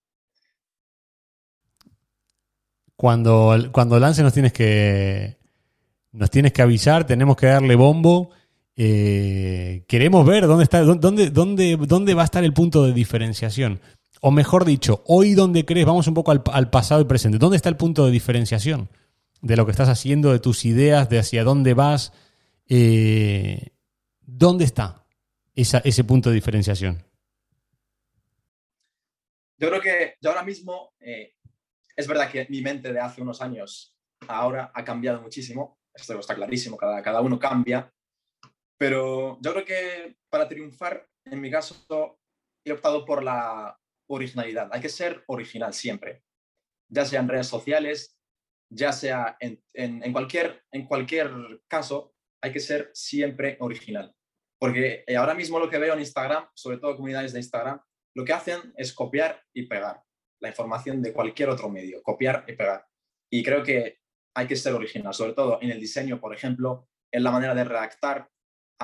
[2.96, 5.38] Cuando, cuando lance nos tienes que,
[6.12, 8.30] nos tienes que avisar, tenemos que darle bombo.
[8.82, 13.78] Eh, queremos ver dónde, está, dónde, dónde, dónde va a estar el punto de diferenciación.
[14.22, 17.68] O mejor dicho, hoy dónde crees, vamos un poco al, pasado y presente, ¿dónde está
[17.68, 18.88] el punto de diferenciación
[19.42, 22.14] de lo que estás haciendo, de tus ideas, de hacia dónde vas?
[22.70, 23.68] Eh,
[24.22, 25.04] ¿Dónde está
[25.54, 27.04] ese punto de diferenciación?
[29.58, 31.34] Yo creo que yo ahora mismo, eh,
[31.94, 33.94] es verdad que mi mente de hace unos años
[34.26, 37.92] ahora ha cambiado muchísimo esto está clarísimo, cada, cada uno cambia,
[38.80, 42.18] pero yo creo que para triunfar, en mi caso,
[42.64, 44.70] he optado por la originalidad.
[44.72, 46.24] Hay que ser original siempre,
[46.88, 48.18] ya sea en redes sociales,
[48.72, 51.30] ya sea en, en, cualquier, en cualquier
[51.68, 54.14] caso, hay que ser siempre original.
[54.58, 57.82] Porque eh, ahora mismo lo que veo en Instagram, sobre todo comunidades de Instagram,
[58.16, 60.02] lo que hacen es copiar y pegar
[60.40, 62.86] la información de cualquier otro medio, copiar y pegar.
[63.30, 63.98] Y creo que
[64.34, 67.64] hay que ser original, sobre todo en el diseño, por ejemplo, en la manera de
[67.64, 68.30] redactar.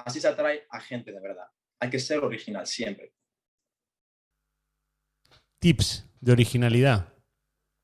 [0.05, 1.49] Así se atrae a gente de verdad.
[1.81, 3.15] Hay que ser original siempre.
[5.59, 7.15] Tips de originalidad.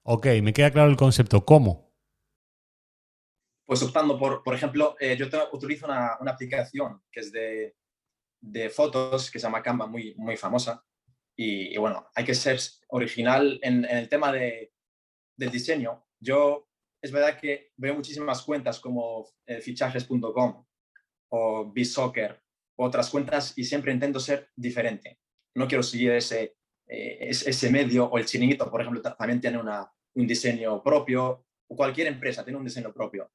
[0.04, 1.44] Ok, me queda claro el concepto.
[1.44, 1.90] ¿Cómo?
[3.66, 7.76] Pues optando por, por ejemplo, eh, yo utilizo una, una, aplicación que es de,
[8.40, 10.84] de, fotos que se llama Canva, muy, muy famosa.
[11.34, 14.74] Y, bueno, hay que ser original en, en el tema de,
[15.36, 16.04] del diseño.
[16.20, 16.68] Yo,
[17.00, 20.66] es verdad que veo muchísimas cuentas como eh, fichajes.com
[21.34, 22.42] o Bisoccer
[22.76, 25.18] otras cuentas y siempre intento ser diferente.
[25.54, 29.90] No quiero seguir ese, eh, ese medio o el chiringuito, por ejemplo, también tiene una,
[30.14, 33.30] un diseño propio o cualquier empresa tiene un diseño propio.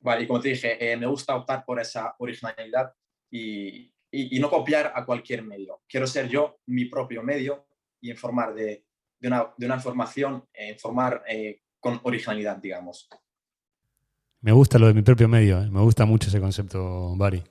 [0.00, 2.92] Vale, y como te dije, eh, me gusta optar por esa originalidad
[3.30, 5.82] y, y, no copiar a cualquier medio.
[5.86, 7.66] Quiero ser yo mi propio medio
[8.00, 8.86] y informar de,
[9.20, 11.22] de, una, de una, información, eh, informar
[11.78, 13.08] con originalidad, digamos.
[14.40, 17.42] Me gusta lo de mi propio medio, me gusta mucho ese concepto, Bari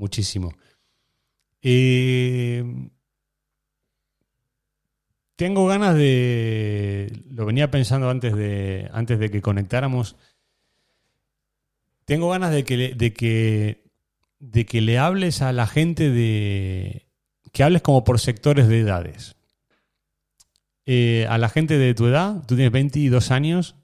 [0.00, 0.52] muchísimo.
[1.62, 2.64] Eh,
[5.36, 7.22] tengo ganas de.
[7.30, 10.16] Lo venía pensando antes de, antes de que conectáramos.
[12.04, 13.84] Tengo ganas de que, de que,
[14.40, 17.06] de que le hables a la gente de.
[17.52, 19.36] que hables como por sectores de edades.
[20.86, 23.76] Eh, a la gente de tu edad, tú tienes 22 años,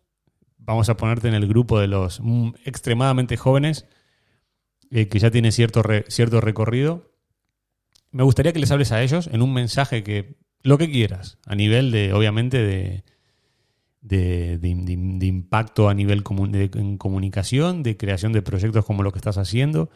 [0.66, 3.86] vamos a ponerte en el grupo de los mm, extremadamente jóvenes
[4.90, 7.12] eh, que ya tiene cierto, cierto recorrido.
[8.10, 11.54] Me gustaría que les hables a ellos en un mensaje que, lo que quieras, a
[11.54, 13.04] nivel de, obviamente, de,
[14.00, 19.38] de, impacto a nivel de, en comunicación, de creación de proyectos como lo que estás
[19.38, 19.90] haciendo.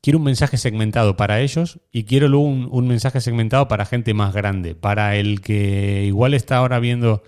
[0.00, 4.32] Quiero un mensaje segmentado para ellos y quiero luego un, mensaje segmentado para gente más
[4.32, 7.22] grande, para el que igual está ahora viendo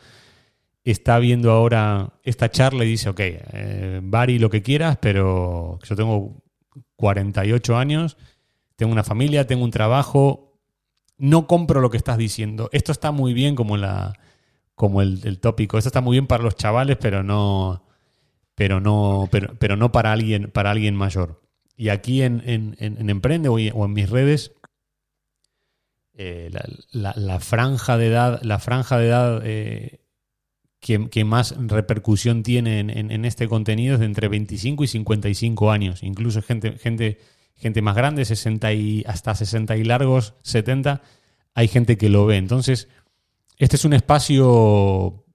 [0.84, 5.96] está viendo ahora esta charla y dice, ok, eh, Bari, lo que quieras, pero yo
[5.96, 6.42] tengo
[6.96, 8.16] 48 años,
[8.76, 10.58] tengo una familia, tengo un trabajo,
[11.18, 12.70] no compro lo que estás diciendo.
[12.72, 14.14] Esto está muy bien como, la,
[14.74, 17.84] como el, tópico, esto está muy bien para los chavales, pero no,
[18.54, 21.42] pero no, pero, pero no para alguien, para alguien mayor.
[21.76, 24.52] Y aquí en, en, Emprende o, en mis redes,
[26.14, 26.50] eh,
[26.92, 29.99] la, franja de edad, la franja de edad eh,
[30.80, 36.02] que, más repercusión tiene en, este contenido es de entre 25 y 55 años.
[36.02, 37.18] Incluso gente, gente,
[37.54, 41.02] gente más grande, 60 y hasta 60 y largos, 70,
[41.54, 42.38] hay gente que lo ve.
[42.38, 42.88] Entonces,
[43.58, 45.26] este es un espacio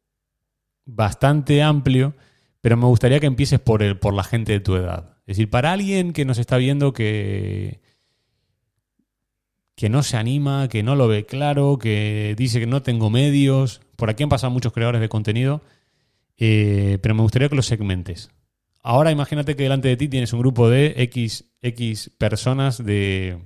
[0.86, 2.16] bastante amplio,
[2.60, 5.18] pero me gustaría que empieces por, el, por la gente de tu edad.
[5.28, 7.82] Es decir, para alguien que nos está viendo que,
[9.76, 13.82] que no se anima, que no lo ve claro, que dice que no tengo medios.
[13.96, 15.62] Por aquí han pasado muchos creadores de contenido,
[16.38, 18.30] eh, pero me gustaría que los segmentes.
[18.82, 23.40] Ahora imagínate que delante de ti tienes un grupo de X, X personas de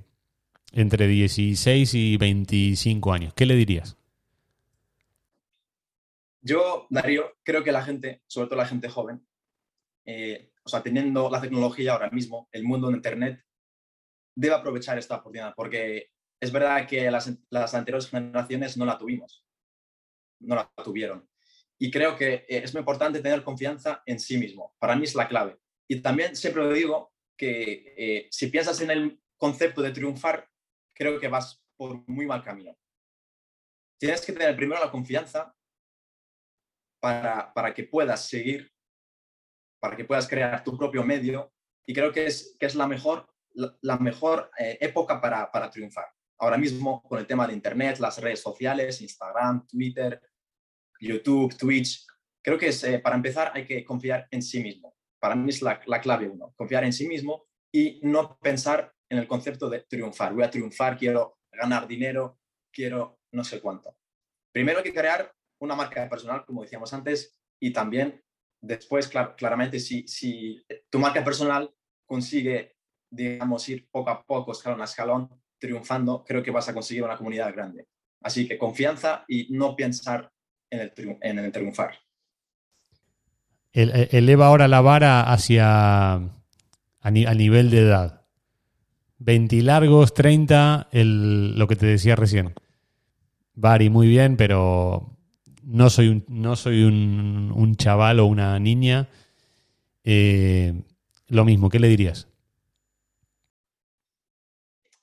[0.72, 3.34] entre 16 y 25 años.
[3.34, 3.96] ¿Qué le dirías?
[6.42, 9.26] Yo, Darío, creo que la gente, sobre todo la gente joven,
[10.06, 13.44] eh, o sea, teniendo la tecnología ahora mismo, el mundo de Internet,
[14.34, 16.10] debe aprovechar esta oportunidad, porque
[16.40, 19.44] es verdad que las, anteriores generaciones no la tuvimos,
[20.40, 21.28] no la tuvieron.
[21.78, 24.74] Y creo que eh, es muy importante tener confianza en sí mismo.
[24.78, 25.58] Para mí es la clave.
[25.88, 30.48] Y también siempre lo digo que eh, si piensas en el concepto de triunfar,
[30.94, 32.76] creo que vas por muy mal camino.
[33.98, 35.54] Tienes que tener primero la confianza
[37.00, 38.70] para, para que puedas seguir,
[39.80, 41.52] para que puedas crear tu propio medio.
[41.86, 46.06] Y creo que es, que es la mejor, la, mejor eh, época para, para triunfar
[46.40, 50.20] ahora mismo con el tema de Internet, las redes sociales, Instagram, Twitter,
[51.00, 52.06] YouTube, Twitch.
[52.42, 54.94] Creo que es, eh, para empezar hay que confiar en sí mismo.
[55.18, 59.26] Para mí es la, clave uno, confiar en sí mismo y no pensar en el
[59.26, 60.32] concepto de triunfar.
[60.34, 62.38] Voy a triunfar, quiero ganar dinero,
[62.72, 63.96] quiero no sé cuánto.
[64.52, 68.22] Primero hay que crear una marca personal, como decíamos antes, y también
[68.62, 71.72] después, claramente, si, si tu marca personal
[72.06, 72.76] consigue,
[73.10, 77.16] digamos, ir poco a poco, escalón a escalón, triunfando, creo que vas a conseguir una
[77.16, 77.86] comunidad grande.
[78.22, 80.32] Así que confianza y no pensar
[80.70, 81.98] en el, triunfar.
[83.72, 88.26] E, eleva ahora la vara hacia a, nivel de edad.
[89.18, 92.54] 20 largos, 30, el, lo que te decía recién.
[93.54, 95.16] Bari, muy bien, pero
[95.62, 99.08] no soy un, no soy un, chaval o una niña.
[100.04, 100.74] Eh,
[101.28, 102.30] lo mismo, ¿qué le dirías?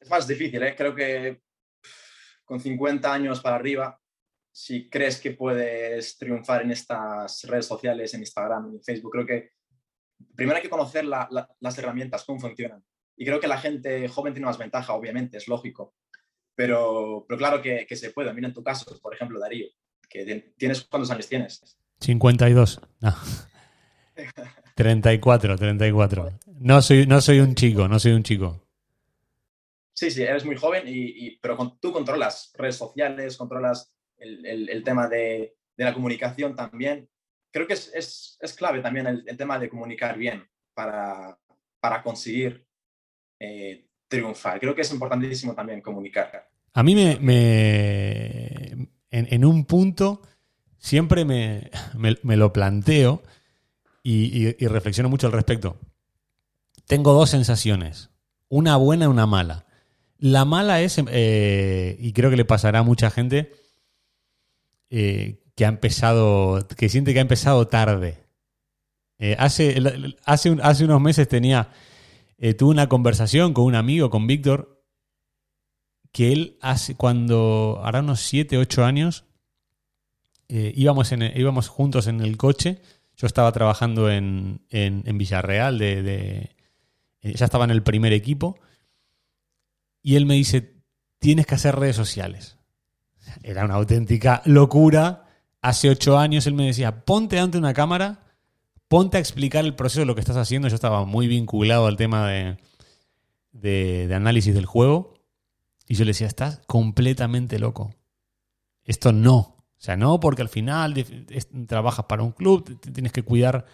[0.09, 0.75] más difícil, ¿eh?
[0.75, 1.41] Creo que
[2.45, 3.99] con 50 años para arriba,
[4.57, 9.51] si crees que puedes triunfar en estas redes sociales, en Instagram, en Facebook, creo que
[10.35, 12.83] primero hay que conocer las herramientas, cómo funcionan.
[13.15, 15.93] Y creo que la gente joven tiene más ventaja, obviamente, es lógico.
[16.55, 18.33] Pero, pero claro que, que se puede.
[18.33, 19.67] Mira en tu caso, por ejemplo, Darío,
[20.09, 21.77] que tienes, ¿cuántos años tienes?
[21.99, 22.81] 52.
[23.01, 23.15] No.
[24.75, 26.39] 34, 34.
[26.61, 28.59] No soy, no soy un chico, no soy un chico.
[29.93, 35.55] Sí, sí, eres muy joven, y, pero tú controlas redes sociales, controlas el, tema de,
[35.75, 37.09] la comunicación también.
[37.51, 41.37] Creo que es, clave también el, tema de comunicar bien para,
[42.03, 42.65] conseguir
[43.39, 44.59] eh, triunfar.
[44.59, 46.49] Creo que es importantísimo también comunicar.
[46.73, 50.21] A mí me, me en, un punto
[50.77, 53.23] siempre me, me, lo planteo
[54.03, 55.77] y, reflexiono mucho al respecto.
[56.85, 58.09] Tengo dos sensaciones,
[58.47, 59.65] una buena y una mala.
[60.19, 63.51] La mala es, eh, y creo que le pasará a mucha gente,
[64.89, 68.23] eh, que ha empezado, que siente que ha empezado tarde.
[69.19, 69.81] Eh, hace,
[70.25, 71.71] hace, hace, unos meses tenía,
[72.57, 74.83] tuve una conversación con un amigo, con Víctor,
[76.11, 79.25] que él hace, cuando, hará unos 7, 8 años,
[80.47, 82.81] íbamos, en, íbamos juntos en el coche
[83.17, 86.55] yo estaba trabajando en, Villarreal, de,
[87.21, 88.59] eh, ya estaba en el primer equipo,
[90.03, 90.83] y él me dice,
[91.17, 92.56] tienes que hacer redes sociales.
[93.43, 95.25] Era una auténtica locura.
[95.61, 98.19] Hace ocho años él me decía, ponte ante una cámara,
[98.87, 100.67] ponte a explicar el proceso de lo que estás haciendo.
[100.67, 102.57] Yo estaba muy vinculado al tema de,
[103.51, 105.13] de análisis del juego.
[105.87, 107.93] Y yo le decía, estás completamente loco.
[108.83, 109.57] Esto no.
[109.77, 111.05] O sea, no porque al final
[111.67, 113.65] trabajas para un club, tienes que cuidar,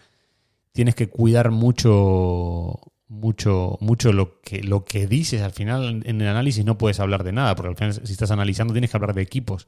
[0.74, 2.78] tienes que cuidar mucho,
[3.14, 5.42] mucho, mucho lo que, lo que dices.
[5.42, 8.32] Al final en el análisis no puedes hablar de nada, porque al final si estás
[8.32, 9.68] analizando tienes que hablar de equipos.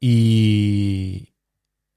[0.00, 1.34] Y,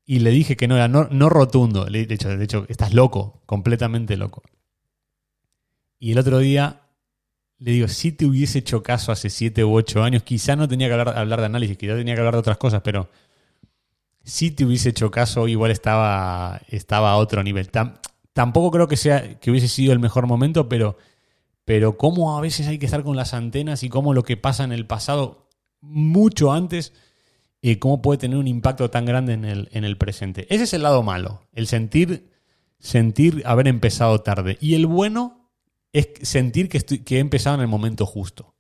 [0.06, 1.86] y le dije que no era no, no rotundo.
[1.86, 4.44] De hecho, de hecho, estás loco, completamente loco.
[5.98, 6.82] Y el otro día
[7.58, 10.88] le digo, si te hubiese hecho caso hace 7 u 8 años, quizá no tenía
[10.88, 13.10] que hablar, de análisis, quizá tenía que hablar de otras cosas, pero
[14.24, 17.70] si te hubiese hecho caso, igual estaba, estaba a otro nivel.
[18.36, 20.98] Tampoco creo que, sea, que hubiese sido el mejor momento, pero,
[21.64, 24.66] pero cómo a veces hay que estar con las antenas y cómo lo que pasa
[24.66, 25.48] en el pasado,
[25.80, 26.92] mucho antes,
[27.62, 30.54] y cómo puede tener un impacto tan grande en el, en el presente.
[30.54, 32.30] Ese es el lado malo, el sentir,
[32.78, 34.58] sentir haber empezado tarde.
[34.60, 35.50] Y el bueno
[35.94, 38.54] es sentir que, estoy, que he empezado en el momento justo.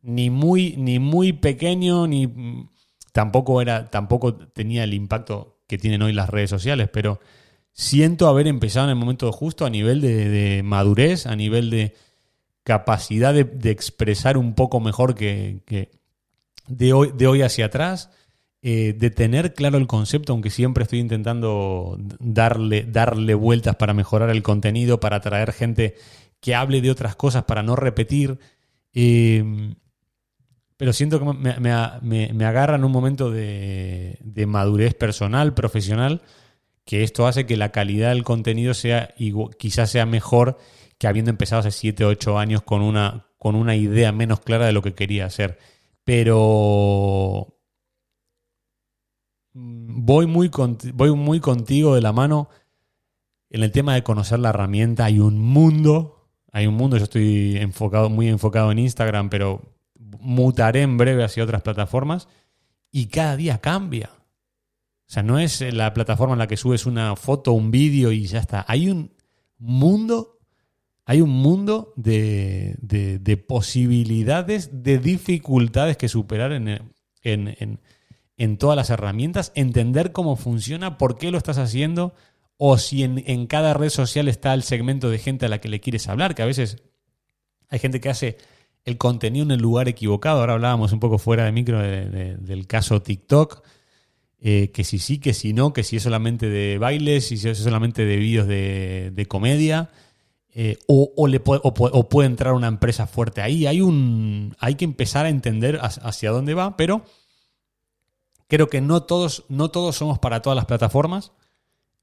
[0.00, 2.70] Ni muy, ni muy pequeño, ni mm,
[3.12, 7.20] tampoco era, tampoco tenía el impacto que tienen hoy las redes sociales, pero
[7.72, 11.94] siento haber empezado en el momento justo a nivel de, madurez, a nivel de
[12.62, 15.60] capacidad de, expresar un poco mejor que,
[16.68, 18.10] de, hoy, de hoy hacia atrás,
[18.62, 24.30] eh, de tener claro el concepto, aunque siempre estoy intentando darle, darle vueltas para mejorar
[24.30, 25.96] el contenido, para atraer gente
[26.40, 28.38] que hable de otras cosas para no repetir.
[28.94, 29.74] Eh,
[30.82, 36.22] pero siento que me, agarra en un momento de, madurez personal, profesional,
[36.84, 39.14] que esto hace que la calidad del contenido sea
[39.58, 40.58] quizás sea mejor
[40.98, 44.66] que habiendo empezado hace 7 o 8 años con una, con una idea menos clara
[44.66, 45.58] de lo que quería hacer.
[46.04, 47.58] Pero
[49.52, 50.50] voy muy,
[50.94, 52.48] voy muy contigo de la mano
[53.50, 55.04] en el tema de conocer la herramienta.
[55.04, 59.62] Hay un mundo hay un mundo, yo estoy enfocado, muy enfocado en Instagram, pero
[60.20, 62.28] mutaré en breve hacia otras plataformas
[62.90, 64.10] y cada día cambia.
[65.12, 68.38] Sea, no es la plataforma en la que subes una foto, un vídeo y ya
[68.38, 68.64] está.
[68.66, 69.12] Hay un
[69.58, 70.38] mundo,
[71.04, 76.94] hay un mundo de, de, posibilidades, de dificultades que superar en,
[77.24, 77.80] en,
[78.38, 82.14] en todas las herramientas, entender cómo funciona, por qué lo estás haciendo,
[82.56, 85.80] o si en, cada red social está el segmento de gente a la que le
[85.80, 86.82] quieres hablar, que a veces
[87.68, 88.38] hay gente que hace
[88.86, 90.40] el contenido en el lugar equivocado.
[90.40, 93.62] Ahora hablábamos un poco fuera de micro del caso TikTok,
[94.44, 97.58] eh, que si sí, que si no, que si es solamente de bailes, si es
[97.58, 99.90] solamente de vídeos de, comedia,
[100.52, 103.66] eh, o, le puede, o, puede, entrar una empresa fuerte ahí.
[103.66, 107.04] Hay, un, hay que empezar a entender hacia dónde va, pero
[108.48, 111.30] creo que no todos, no todos somos para todas las plataformas.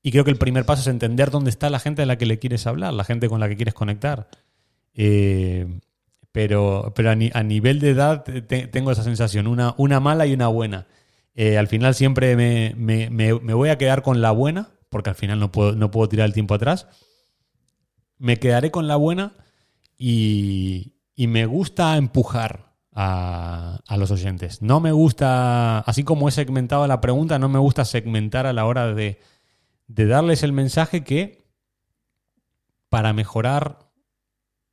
[0.01, 2.25] Y creo que el primer paso es entender dónde está la gente a la que
[2.25, 4.29] le quieres hablar, la gente con la que quieres conectar.
[4.93, 5.67] Eh,
[6.31, 8.23] pero pero a, nivel de edad
[8.71, 10.87] tengo esa sensación, una, una mala y una buena.
[11.39, 15.51] Eh, al final siempre me, voy a quedar con la buena, porque al final no
[15.51, 16.87] puedo, no puedo tirar el tiempo atrás.
[18.17, 19.33] Me quedaré con la buena
[19.97, 24.61] y, me gusta empujar a, a, los oyentes.
[24.61, 28.65] No me gusta, así como he segmentado la pregunta, no me gusta segmentar a la
[28.65, 29.19] hora de
[29.89, 31.43] de darles el mensaje que
[32.89, 33.91] para mejorar,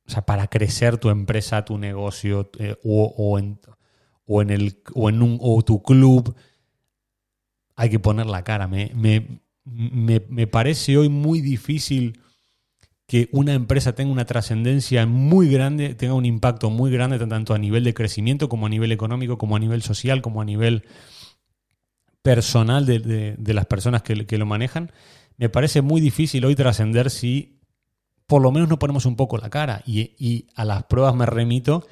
[0.07, 3.59] o sea, para crecer tu empresa, tu negocio eh, o, en,
[4.25, 6.35] o, en, el, o en un, o tu club,
[7.77, 8.67] hay que poner la cara.
[8.67, 12.19] Me, me, me, parece hoy muy difícil
[13.05, 17.57] que una empresa tenga una trascendencia muy grande, tenga un impacto muy grande, tanto a
[17.57, 20.83] nivel de crecimiento como a nivel económico, como a nivel social, como a nivel
[22.23, 24.91] personal de, las personas que, lo manejan.
[25.37, 27.61] Me parece muy difícil hoy trascender si
[28.25, 29.83] por lo menos no ponemos un poco la cara.
[29.85, 31.85] Y, a las pruebas me remito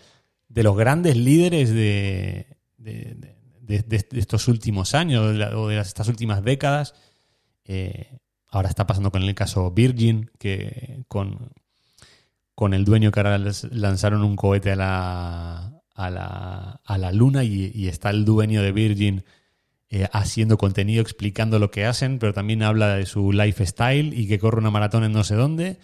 [0.49, 2.57] de los grandes líderes de,
[3.67, 6.93] estos últimos años o de estas últimas décadas.
[7.65, 8.17] Eh,
[8.49, 11.51] ahora está pasando con el caso Virgin, que con,
[12.53, 13.39] con el dueño que ahora
[13.71, 18.71] lanzaron un cohete a la, a la, a la luna y, está el dueño de
[18.71, 19.23] Virgin
[19.89, 24.39] eh, haciendo contenido explicando lo que hacen, pero también habla de su lifestyle y que
[24.39, 25.79] corre una maratón en no sé dónde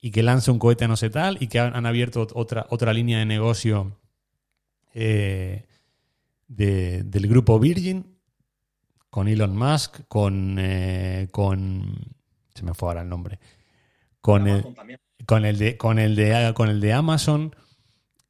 [0.00, 2.92] y que lanza un cohete a no sé tal y que han, abierto otra, otra
[2.92, 3.98] línea de negocio
[4.92, 5.66] eh,
[6.56, 8.18] del grupo Virgin
[9.10, 11.94] con Elon Musk, con, eh, con
[12.54, 13.38] se me fue ahora el nombre,
[14.20, 14.64] con el,
[15.26, 17.54] con el, de con el de con el de Amazon.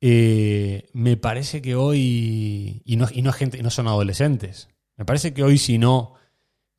[0.00, 4.68] me parece que hoy y no, y no gente, no son adolescentes.
[4.96, 6.14] Me parece que hoy si no,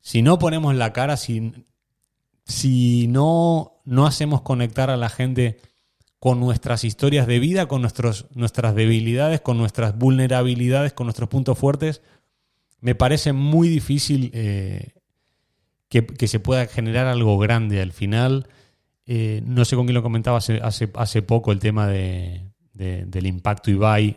[0.00, 1.52] si no ponemos la cara, si,
[2.44, 5.60] si no, no hacemos conectar a la gente
[6.26, 11.56] con nuestras historias de vida, con nuestros, nuestras debilidades, con nuestras vulnerabilidades, con nuestros puntos
[11.56, 12.02] fuertes,
[12.80, 14.94] me parece muy difícil eh,
[15.88, 18.48] que, se pueda generar algo grande al final.
[19.06, 23.26] Eh, no sé con quién lo comentaba hace, hace, hace poco el tema de, del
[23.26, 24.16] impacto Ibai,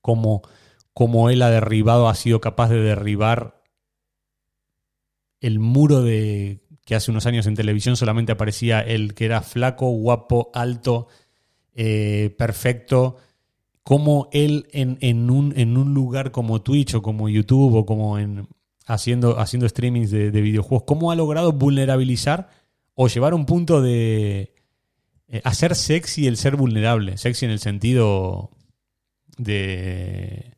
[0.00, 0.40] cómo
[0.94, 3.62] como él ha derribado, ha sido capaz de derribar
[5.42, 9.90] el muro de que hace unos años en televisión solamente aparecía el que era flaco,
[9.90, 11.08] guapo, alto,
[11.74, 13.16] eh, perfecto.
[13.82, 14.96] Como él en,
[15.28, 18.48] un, en, un, lugar como Twitch o como YouTube o como en
[18.86, 22.50] haciendo, haciendo streamings de, videojuegos, cómo ha logrado vulnerabilizar
[22.94, 24.54] o llevar un punto de
[25.26, 27.18] eh, hacer sexy el ser vulnerable.
[27.18, 28.50] Sexy en el sentido
[29.38, 30.54] de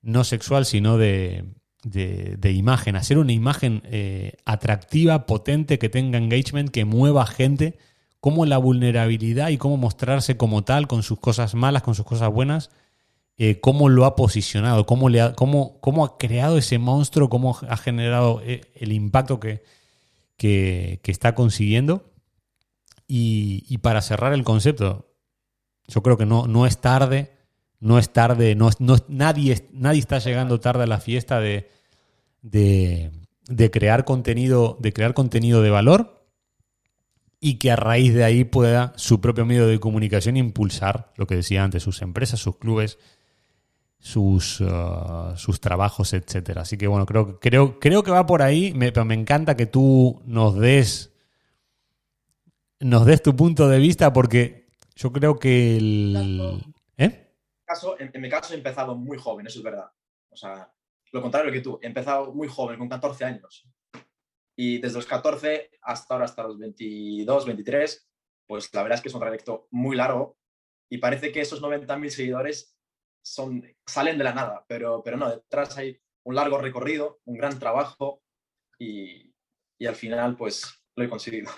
[0.00, 1.44] no sexual, sino de,
[1.82, 7.78] de, imagen, hacer una imagen eh, atractiva, potente, que tenga engagement, que mueva gente,
[8.20, 12.30] como la vulnerabilidad y cómo mostrarse como tal, con sus cosas malas, con sus cosas
[12.30, 12.70] buenas,
[13.38, 17.58] eh, cómo lo ha posicionado, cómo, le ha, cómo, cómo ha creado ese monstruo, cómo
[17.66, 19.62] ha generado eh, el impacto que,
[20.36, 22.12] que, está consiguiendo.
[23.08, 25.10] Y, y, para cerrar el concepto,
[25.88, 27.39] yo creo que no, no es tarde
[27.80, 28.70] no es tarde, no,
[29.08, 31.68] nadie, nadie está llegando tarde a la fiesta de,
[32.42, 36.26] de, crear contenido, de crear contenido de valor
[37.40, 41.36] y que a raíz de ahí pueda su propio medio de comunicación impulsar lo que
[41.36, 42.98] decía antes, sus empresas, sus clubes,
[43.98, 46.62] sus, uh, sus trabajos, etcétera.
[46.62, 49.66] Así que bueno, creo, creo, creo que va por ahí, me, pero me encanta que
[49.66, 51.10] tú nos des
[52.80, 54.66] nos des tu punto de vista porque
[54.96, 56.62] yo creo que el,
[57.98, 59.90] en, mi caso he empezado muy joven, eso es verdad.
[60.30, 60.72] O sea,
[61.12, 63.68] lo contrario que tú, he empezado muy joven, con 14 años.
[64.56, 68.08] Y desde los 14 hasta ahora, hasta los 22, 23,
[68.46, 70.36] pues la verdad es que es un trayecto muy largo
[70.90, 72.76] y parece que esos 90.000 seguidores
[73.22, 77.58] son, salen de la nada, pero, pero no, detrás hay un largo recorrido, un gran
[77.58, 78.22] trabajo
[78.78, 79.32] y,
[79.78, 81.50] y al final pues lo he conseguido.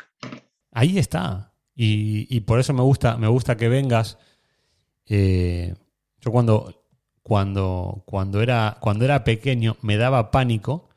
[0.70, 1.54] Ahí está.
[1.74, 4.18] Y, y, por eso me gusta, me gusta que vengas.
[5.06, 5.74] Eh,
[6.22, 6.86] yo cuando,
[7.22, 10.88] cuando, cuando, era, cuando era pequeño me daba pánico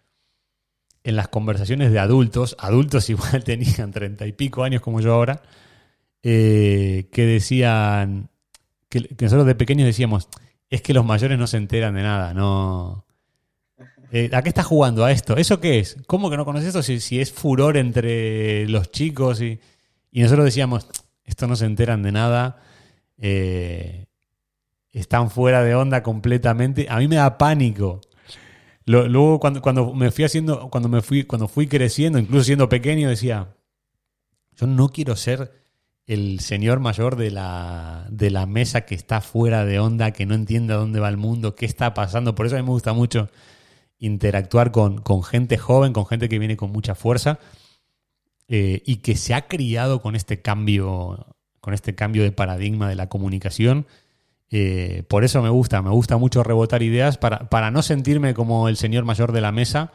[1.03, 5.41] en las conversaciones de adultos, adultos igual tenían treinta y pico años como yo ahora,
[6.23, 8.30] eh, que decían,
[8.89, 10.30] que, nosotros de pequeños decíamos,
[10.69, 13.05] es que los mayores no se enteran de nada, no...
[14.11, 15.03] Eh, ¿A qué estás jugando?
[15.03, 15.36] ¿A esto?
[15.36, 15.97] ¿Eso qué es?
[16.07, 19.41] ¿Cómo que no conoces esto si, si es furor entre los chicos?
[19.41, 19.59] Y,
[20.11, 20.88] y, nosotros decíamos,
[21.26, 22.61] esto no se enteran de nada.
[23.17, 24.05] Eh,
[24.95, 26.87] están fuera de onda completamente.
[26.89, 27.99] A mí me da pánico.
[28.85, 33.09] Luego cuando, cuando me fui haciendo, cuando me fui, cuando fui creciendo, incluso siendo pequeño,
[33.09, 33.55] decía,
[34.53, 35.51] yo no quiero ser
[36.07, 40.35] el señor mayor de la, de la mesa que está fuera de onda, que no
[40.35, 42.35] entiende a dónde va el mundo, qué está pasando.
[42.35, 43.29] Por eso a mí me gusta mucho
[43.97, 47.39] interactuar con, gente joven, con gente que viene con mucha fuerza
[48.47, 52.95] eh, y que se ha criado con este cambio, con este cambio de paradigma de
[52.95, 53.87] la comunicación
[54.51, 58.69] eh, por eso me gusta, me gusta mucho rebotar ideas para, para no sentirme como
[58.69, 59.91] el señor mayor de la mesa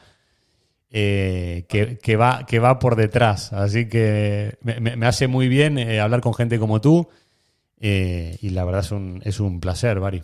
[0.90, 3.53] eh, que, va, que va por detrás.
[3.53, 7.09] Así que me, hace muy bien eh, hablar con gente como tú
[7.82, 10.22] y la verdad es un, es un placer, Bari.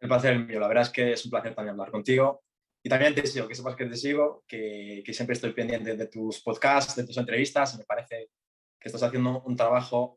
[0.00, 2.42] El placer mío, la verdad es que es un placer también hablar contigo
[2.82, 6.06] y también te sigo, que sepas que te sigo, que, que, siempre estoy pendiente de
[6.06, 7.76] tus podcasts, de tus entrevistas.
[7.78, 8.30] Me parece
[8.78, 10.16] que estás haciendo un trabajo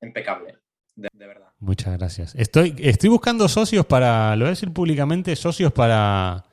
[0.00, 0.58] impecable,
[0.96, 1.48] de, verdad.
[1.60, 2.34] Muchas gracias.
[2.34, 6.44] Estoy, estoy buscando socios para, lo voy a decir públicamente, socios para,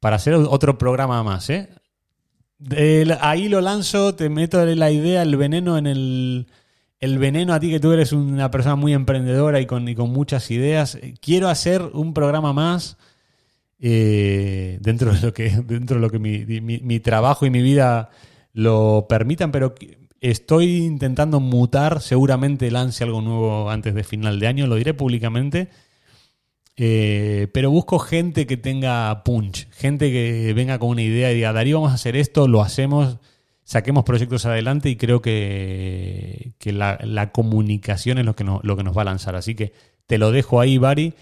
[0.00, 1.48] para hacer otro programa más.
[1.50, 1.68] ¿eh?
[3.20, 6.46] ahí lo lanzo, te meto la idea, el veneno en el...
[7.00, 10.08] El veneno a ti que tú eres una persona muy emprendedora y con, y con
[10.08, 10.96] muchas ideas.
[11.20, 12.96] Quiero hacer un programa más
[13.86, 18.08] eh, dentro de lo que, dentro de lo que mi, trabajo y mi vida
[18.54, 19.74] lo permitan, pero
[20.30, 25.68] estoy intentando mutar, seguramente lance algo nuevo antes de final de año, lo diré públicamente,
[26.76, 31.52] eh, pero busco gente que tenga punch, gente que venga con una idea y diga,
[31.52, 33.18] Darío, vamos a hacer esto, lo hacemos,
[33.64, 39.02] saquemos proyectos adelante y creo que, la, comunicación es lo que, lo que nos va
[39.02, 39.36] a lanzar.
[39.36, 39.72] Así que
[40.06, 41.14] te lo dejo ahí, Bari.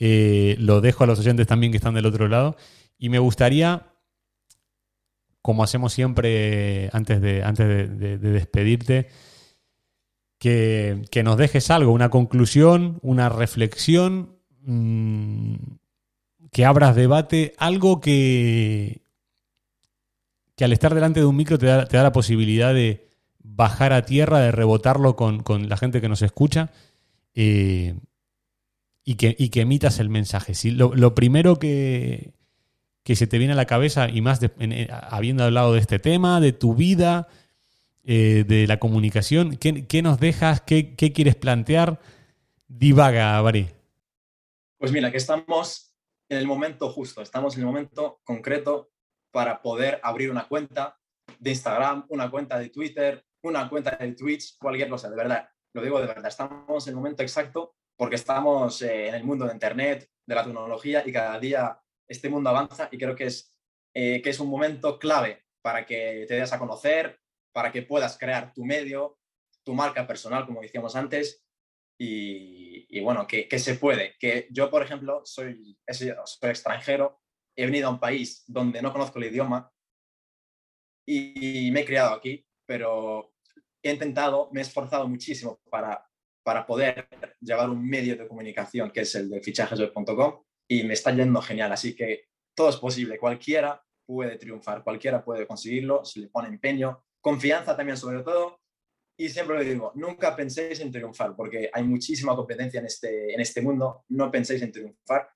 [0.00, 2.56] Eh, lo dejo a los oyentes también que están del otro lado.
[2.98, 3.86] Y me gustaría,
[5.48, 7.66] como hacemos siempre antes de, antes
[7.98, 9.08] de, despedirte,
[10.38, 15.54] que, nos dejes algo, una conclusión, una reflexión, mm,
[16.52, 19.00] que abras debate, algo que,
[20.54, 24.40] que al estar delante de un micro te da, la posibilidad de bajar a tierra,
[24.40, 26.72] de rebotarlo con, la gente que nos escucha.
[27.32, 27.96] Eh,
[29.02, 30.52] y que, que emitas el mensaje.
[30.52, 32.34] Si lo, primero que,
[33.02, 36.40] que, se te viene a la cabeza, y más eh, habiendo hablado de este tema,
[36.40, 37.28] de tu vida,
[38.04, 40.62] eh, de la comunicación, ¿qué, nos dejas?
[40.62, 42.00] ¿Qué, quieres plantear?
[42.66, 43.68] Divaga, Bari.
[44.78, 45.94] Pues mira, que estamos
[46.28, 48.90] en el momento justo, estamos en el momento concreto
[49.30, 50.98] para poder abrir una cuenta
[51.38, 55.48] de Instagram, una cuenta de Twitter, una cuenta de Twitch, cualquier cosa, de verdad.
[55.74, 59.44] Lo digo de verdad, estamos en el momento exacto porque estamos eh, en el mundo
[59.44, 61.78] de Internet, de la tecnología y cada día
[62.08, 63.54] este mundo avanza y creo que es,
[63.94, 67.20] eh, que es un momento clave para que te des a conocer,
[67.52, 69.18] para que puedas crear tu medio,
[69.64, 71.44] tu marca personal, como decíamos antes,
[72.00, 74.14] y, bueno, que, se puede.
[74.20, 76.14] Que yo, por ejemplo, soy, soy
[76.50, 77.20] extranjero,
[77.56, 79.72] he venido a un país donde no conozco el idioma
[81.04, 83.34] y me he criado aquí, pero
[83.82, 86.08] he intentado, me he esforzado muchísimo para
[86.48, 87.06] para poder
[87.42, 91.72] llevar un medio de comunicación que es el de fichajesweb.com y me está yendo genial.
[91.72, 97.04] Así que todo es posible, cualquiera puede triunfar, cualquiera puede conseguirlo, si le pone empeño,
[97.20, 98.60] confianza también sobre todo.
[99.16, 103.40] Y siempre lo digo, nunca penséis en triunfar, porque hay muchísima competencia en este, en
[103.40, 105.28] este mundo, no penséis en triunfar,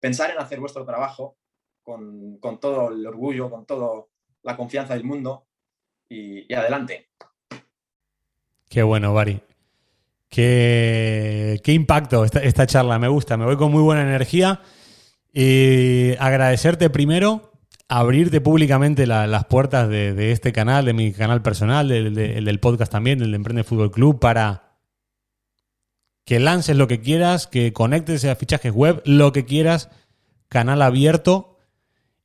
[0.00, 1.38] pensar en hacer vuestro trabajo
[1.82, 4.04] con, con todo el orgullo, con toda
[4.42, 5.46] la confianza del mundo
[6.08, 7.10] y, y adelante.
[8.68, 9.40] Qué bueno, Bari.
[10.30, 14.62] Qué, impacto esta, charla, me gusta, me voy con muy buena energía.
[15.32, 17.52] Y agradecerte primero,
[17.88, 23.18] abrirte públicamente las puertas de, este canal, de mi canal personal, del, del podcast también,
[23.18, 24.78] del de Emprende Fútbol Club, para
[26.24, 29.90] que lances lo que quieras, que conectes a fichajes web, lo que quieras,
[30.48, 31.58] canal abierto.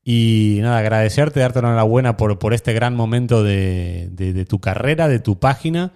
[0.04, 5.18] Y nada, agradecerte, darte la enhorabuena por, por este gran momento de tu carrera, de
[5.18, 5.92] tu página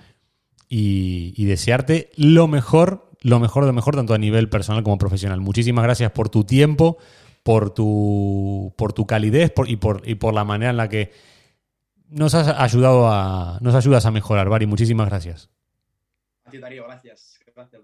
[0.69, 5.41] y, desearte lo mejor, lo mejor de lo mejor, tanto a nivel personal como profesional.
[5.41, 6.97] Muchísimas gracias por tu tiempo,
[7.43, 11.11] por tu, por tu calidez y, por, y por la manera en la que
[12.07, 14.67] nos has ayudado a, nos ayudas a mejorar, Bari.
[14.67, 15.49] Muchísimas gracias.
[16.45, 17.39] A ti, Darío, gracias.
[17.55, 17.81] Gracias.